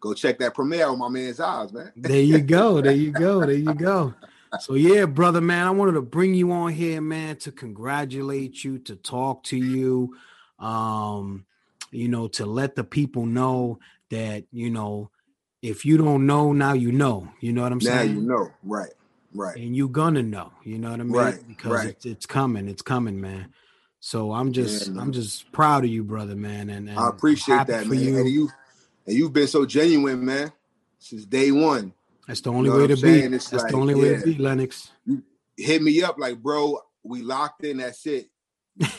Go 0.00 0.12
check 0.12 0.38
that 0.38 0.54
premiere 0.54 0.86
on 0.88 0.98
my 0.98 1.08
man's 1.08 1.40
eyes, 1.40 1.72
man. 1.72 1.90
There 1.96 2.20
you 2.20 2.42
go. 2.42 2.82
There 2.82 2.92
you 2.92 3.10
go. 3.10 3.40
There 3.40 3.54
you 3.54 3.74
go. 3.74 4.14
So 4.60 4.74
yeah, 4.74 5.06
brother, 5.06 5.40
man, 5.40 5.66
I 5.66 5.70
wanted 5.70 5.92
to 5.92 6.02
bring 6.02 6.34
you 6.34 6.52
on 6.52 6.72
here, 6.72 7.00
man, 7.00 7.36
to 7.38 7.50
congratulate 7.50 8.62
you, 8.62 8.78
to 8.80 8.96
talk 8.96 9.42
to 9.44 9.56
you, 9.56 10.14
um, 10.58 11.46
you 11.90 12.08
know, 12.08 12.28
to 12.28 12.44
let 12.46 12.76
the 12.76 12.84
people 12.84 13.24
know 13.26 13.78
that 14.10 14.44
you 14.52 14.70
know, 14.70 15.10
if 15.62 15.84
you 15.86 15.96
don't 15.96 16.26
know, 16.26 16.52
now 16.52 16.74
you 16.74 16.92
know. 16.92 17.28
You 17.40 17.52
know 17.54 17.62
what 17.62 17.72
I'm 17.72 17.78
Now 17.78 17.84
saying? 17.84 18.14
Now 18.14 18.20
you 18.20 18.26
know, 18.28 18.50
right, 18.62 18.92
right. 19.34 19.56
and 19.56 19.76
you're 19.76 19.88
gonna 19.88 20.22
know. 20.22 20.52
You 20.62 20.78
know 20.78 20.90
what 20.90 21.00
I 21.00 21.02
mean? 21.02 21.12
Right, 21.12 21.48
because 21.48 21.72
right. 21.72 21.88
It's, 21.88 22.06
it's 22.06 22.26
coming. 22.26 22.68
It's 22.68 22.82
coming, 22.82 23.20
man. 23.20 23.52
So 24.00 24.32
I'm 24.32 24.52
just 24.52 24.90
man. 24.90 25.00
I'm 25.00 25.12
just 25.12 25.50
proud 25.52 25.84
of 25.84 25.90
you, 25.90 26.04
brother, 26.04 26.36
man. 26.36 26.70
And, 26.70 26.88
and 26.88 26.98
I 26.98 27.08
appreciate 27.08 27.66
that, 27.66 27.86
man. 27.86 27.98
you. 27.98 28.18
And 28.18 28.28
you 28.28 28.50
and 29.06 29.16
you've 29.16 29.32
been 29.32 29.46
so 29.46 29.66
genuine, 29.66 30.24
man, 30.24 30.52
since 30.98 31.24
day 31.24 31.50
one. 31.50 31.92
That's 32.26 32.40
the 32.40 32.50
only 32.50 32.70
know 32.70 32.78
way 32.78 32.86
to 32.86 32.96
be. 32.96 33.20
It's 33.20 33.50
That's 33.50 33.64
like, 33.64 33.72
the 33.72 33.78
only 33.78 33.94
way 33.94 34.16
to 34.16 34.24
be, 34.24 34.36
Lennox. 34.36 34.90
Hit 35.56 35.82
me 35.82 36.02
up 36.02 36.18
like, 36.18 36.42
bro, 36.42 36.78
we 37.02 37.22
locked 37.22 37.64
in. 37.64 37.78
That's 37.78 38.06
it. 38.06 38.28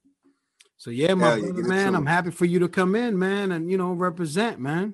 So, 0.77 0.91
yeah, 0.91 1.15
my 1.15 1.33
yeah, 1.33 1.47
brother, 1.47 1.63
man, 1.63 1.95
I'm 1.95 2.05
happy 2.05 2.29
for 2.29 2.45
you 2.45 2.59
to 2.59 2.67
come 2.67 2.93
in, 2.93 3.17
man, 3.17 3.51
and, 3.51 3.71
you 3.71 3.79
know, 3.79 3.93
represent, 3.93 4.59
man. 4.59 4.93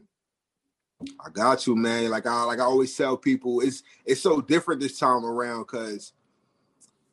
I 1.20 1.30
got 1.30 1.68
you, 1.68 1.76
man. 1.76 2.10
Like 2.10 2.26
I 2.28 2.44
like 2.44 2.60
I 2.60 2.63
always 2.63 2.96
tell 2.96 3.18
people, 3.18 3.62
it's 3.62 3.84
it's 4.06 4.22
so 4.22 4.42
different 4.42 4.82
this 4.82 4.98
time 4.98 5.26
around 5.26 5.62
because 5.63 6.13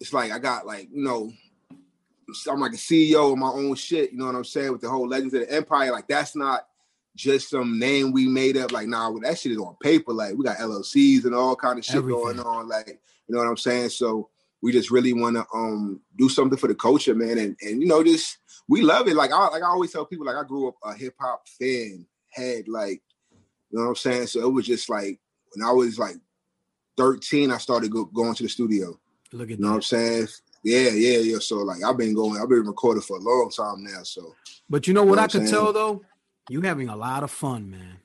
it's 0.00 0.12
like 0.12 0.33
I 0.33 0.38
got 0.38 0.66
like, 0.66 0.88
you 0.92 1.03
know, 1.03 1.33
I'm 2.48 2.61
like 2.61 2.72
a 2.72 2.76
CEO 2.76 3.33
of 3.33 3.38
my 3.38 3.48
own 3.48 3.74
shit, 3.74 4.12
you 4.12 4.18
know 4.18 4.26
what 4.26 4.35
I'm 4.35 4.44
saying? 4.44 4.72
With 4.72 4.81
the 4.81 4.90
whole 4.90 5.09
Legends 5.09 5.35
of 5.35 5.40
the 5.40 5.53
Empire, 5.53 5.92
like 5.92 6.09
that's 6.09 6.37
not 6.37 6.66
just 7.16 7.50
some 7.50 7.79
name 7.79 8.12
we 8.12 8.26
made 8.26 8.57
up. 8.57 8.72
Like, 8.72 8.88
nah, 8.88 9.11
well, 9.11 9.20
that 9.20 9.38
shit 9.38 9.53
is 9.53 9.59
on 9.59 9.76
paper. 9.83 10.12
Like, 10.12 10.35
we 10.37 10.44
got 10.44 10.59
LLCs 10.59 11.24
and 11.24 11.35
all 11.35 11.57
kind 11.57 11.79
of 11.79 11.85
shit 11.85 11.96
Everything. 11.96 12.22
going 12.22 12.40
on. 12.40 12.68
Like, 12.68 12.88
you 12.88 13.35
know 13.35 13.38
what 13.38 13.48
I'm 13.48 13.57
saying? 13.57 13.90
So 13.90 14.31
we 14.62 14.72
just 14.72 14.90
really 14.90 15.12
want 15.12 15.37
to 15.37 15.46
um 15.55 16.00
do 16.16 16.29
something 16.29 16.59
for 16.59 16.68
the 16.68 16.74
culture, 16.74 17.14
man, 17.14 17.38
and 17.38 17.57
and 17.62 17.81
you 17.81 17.88
know, 17.88 18.03
just 18.03 18.38
we 18.68 18.83
love 18.83 19.09
it. 19.09 19.16
Like 19.16 19.33
I 19.33 19.48
like 19.48 19.62
I 19.62 19.66
always 19.66 19.92
tell 19.92 20.05
people, 20.05 20.26
like 20.26 20.37
I 20.37 20.44
grew 20.44 20.68
up 20.68 20.74
a 20.85 20.94
hip 20.94 21.14
hop 21.18 21.48
fan, 21.48 22.07
had 22.31 22.68
like, 22.68 23.03
you 23.70 23.78
know 23.78 23.85
what 23.85 23.88
I'm 23.90 23.96
saying? 23.96 24.26
So 24.28 24.40
it 24.40 24.52
was 24.52 24.66
just 24.66 24.88
like 24.88 25.18
when 25.54 25.66
I 25.66 25.72
was 25.72 25.98
like 25.98 26.16
13, 26.96 27.50
I 27.50 27.59
started 27.59 27.90
go, 27.90 28.04
going 28.04 28.35
to 28.35 28.42
the 28.42 28.48
studio. 28.48 28.98
Look 29.33 29.50
at 29.50 29.59
You 29.59 29.64
know 29.64 29.70
what 29.70 29.76
I'm 29.76 29.83
saying? 29.83 30.28
Yeah, 30.62 30.90
yeah, 30.90 31.18
yeah. 31.18 31.38
So 31.40 31.56
like 31.59 31.83
I've 31.83 31.96
been 31.96 32.14
going, 32.14 32.40
I've 32.40 32.48
been 32.48 32.66
recording 32.66 33.02
for 33.02 33.16
a 33.16 33.20
long 33.20 33.50
time 33.54 33.83
now. 33.85 34.02
So 34.02 34.35
But 34.68 34.87
you 34.87 34.94
know 34.94 35.04
what 35.04 35.16
know 35.16 35.22
I 35.22 35.24
what 35.24 35.35
I'm 35.35 35.40
could 35.40 35.48
saying? 35.48 35.62
tell 35.62 35.72
though? 35.72 36.02
You 36.48 36.61
having 36.62 36.88
a 36.88 36.96
lot 36.96 37.22
of 37.22 37.30
fun, 37.30 37.70
man. 37.70 37.98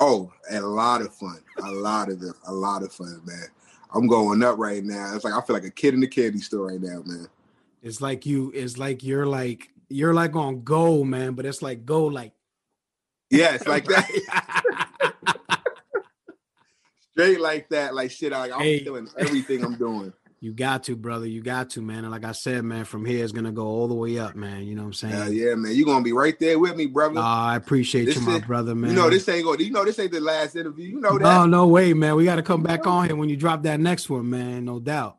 oh, 0.00 0.32
a 0.50 0.60
lot 0.60 1.00
of 1.02 1.12
fun, 1.14 1.38
a 1.62 1.70
lot 1.72 2.08
of 2.08 2.22
it, 2.22 2.34
a 2.46 2.52
lot 2.52 2.82
of 2.82 2.92
fun, 2.92 3.20
man. 3.24 3.46
I'm 3.94 4.06
going 4.06 4.42
up 4.42 4.58
right 4.58 4.84
now. 4.84 5.14
It's 5.14 5.24
like 5.24 5.34
I 5.34 5.40
feel 5.44 5.54
like 5.54 5.64
a 5.64 5.70
kid 5.70 5.94
in 5.94 6.00
the 6.00 6.06
candy 6.06 6.38
store 6.40 6.68
right 6.68 6.80
now, 6.80 7.02
man. 7.04 7.26
It's 7.82 8.00
like 8.00 8.26
you, 8.26 8.52
it's 8.54 8.78
like 8.78 9.02
you're 9.02 9.26
like 9.26 9.70
you're 9.88 10.14
like 10.14 10.36
on 10.36 10.62
go, 10.62 11.02
man, 11.04 11.32
but 11.34 11.46
it's 11.46 11.62
like 11.62 11.84
go 11.84 12.04
like 12.06 12.32
Yeah, 13.30 13.54
it's 13.54 13.66
like 13.66 13.84
that, 13.86 14.08
straight 17.12 17.40
like 17.40 17.68
that, 17.70 17.94
like 17.94 18.10
shit. 18.10 18.32
Like 18.32 18.52
I'm 18.52 18.60
Hey. 18.60 18.84
feeling 18.84 19.08
everything 19.18 19.64
I'm 19.64 19.76
doing. 19.76 20.12
You 20.40 20.52
got 20.52 20.84
to, 20.84 20.94
brother. 20.94 21.26
You 21.26 21.42
got 21.42 21.70
to, 21.70 21.82
man. 21.82 22.04
And 22.04 22.12
like 22.12 22.24
I 22.24 22.30
said, 22.32 22.62
man, 22.64 22.84
from 22.84 23.04
here 23.04 23.24
it's 23.24 23.32
gonna 23.32 23.50
go 23.50 23.66
all 23.66 23.88
the 23.88 23.94
way 23.94 24.18
up, 24.18 24.36
man. 24.36 24.62
You 24.64 24.76
know 24.76 24.82
what 24.82 24.86
I'm 24.88 24.92
saying? 24.94 25.14
Hell 25.14 25.32
yeah, 25.32 25.54
man. 25.56 25.74
You're 25.74 25.84
gonna 25.86 26.04
be 26.04 26.12
right 26.12 26.38
there 26.38 26.58
with 26.58 26.76
me, 26.76 26.86
brother. 26.86 27.14
Ah, 27.18 27.48
I 27.50 27.56
appreciate 27.56 28.04
This 28.06 28.16
you, 28.16 28.22
my 28.22 28.38
brother, 28.38 28.74
man. 28.74 28.90
you 28.90 28.96
know 28.96 29.10
this 29.10 29.28
ain't 29.28 29.44
going. 29.44 29.60
You 29.60 29.70
know 29.72 29.84
this 29.84 29.98
ain't 29.98 30.12
the 30.12 30.20
last 30.20 30.54
interview. 30.54 30.86
You 30.86 31.00
know 31.00 31.18
that. 31.18 31.26
Oh, 31.26 31.46
no 31.46 31.66
way, 31.66 31.92
man. 31.92 32.14
We 32.14 32.24
got 32.24 32.36
to 32.36 32.42
come 32.42 32.62
back 32.62 32.86
on 32.86 33.06
here 33.06 33.16
when 33.16 33.28
you 33.28 33.36
drop 33.36 33.64
that 33.64 33.80
next 33.80 34.08
one, 34.08 34.30
man. 34.30 34.64
No 34.64 34.78
doubt. 34.78 35.16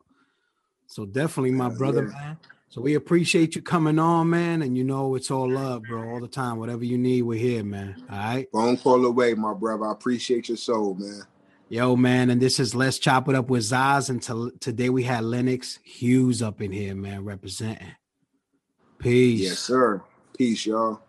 So 0.86 1.04
definitely, 1.04 1.52
my 1.52 1.68
Hell 1.68 1.76
brother, 1.76 2.02
yeah. 2.10 2.18
man. 2.18 2.38
So 2.70 2.80
we 2.80 2.94
appreciate 2.94 3.56
you 3.56 3.62
coming 3.62 3.98
on, 3.98 4.30
man. 4.30 4.62
And 4.62 4.78
you 4.78 4.84
know 4.84 5.16
it's 5.16 5.28
all 5.28 5.50
love, 5.50 5.82
bro. 5.82 6.08
All 6.08 6.20
the 6.20 6.28
time. 6.28 6.56
Whatever 6.56 6.84
you 6.84 6.96
need, 6.96 7.22
we're 7.22 7.36
here, 7.36 7.64
man. 7.64 7.96
All 8.08 8.16
right. 8.16 8.48
Phone 8.52 8.76
call 8.76 9.04
away, 9.04 9.34
my 9.34 9.52
brother. 9.54 9.86
I 9.86 9.92
appreciate 9.92 10.48
your 10.48 10.56
soul, 10.56 10.94
man. 10.94 11.22
Yo, 11.68 11.96
man, 11.96 12.30
and 12.30 12.40
this 12.40 12.60
is 12.60 12.74
Let's 12.74 13.00
Chop 13.00 13.28
It 13.28 13.34
Up 13.34 13.50
with 13.50 13.62
Zaz. 13.62 14.08
And 14.08 14.22
to, 14.22 14.52
today 14.60 14.88
we 14.88 15.02
had 15.02 15.24
Lennox 15.24 15.80
Hughes 15.82 16.42
up 16.42 16.60
in 16.60 16.70
here, 16.70 16.94
man, 16.94 17.24
representing. 17.24 17.92
Peace. 18.98 19.40
Yes, 19.40 19.58
sir. 19.58 20.00
Peace, 20.38 20.64
y'all. 20.64 21.00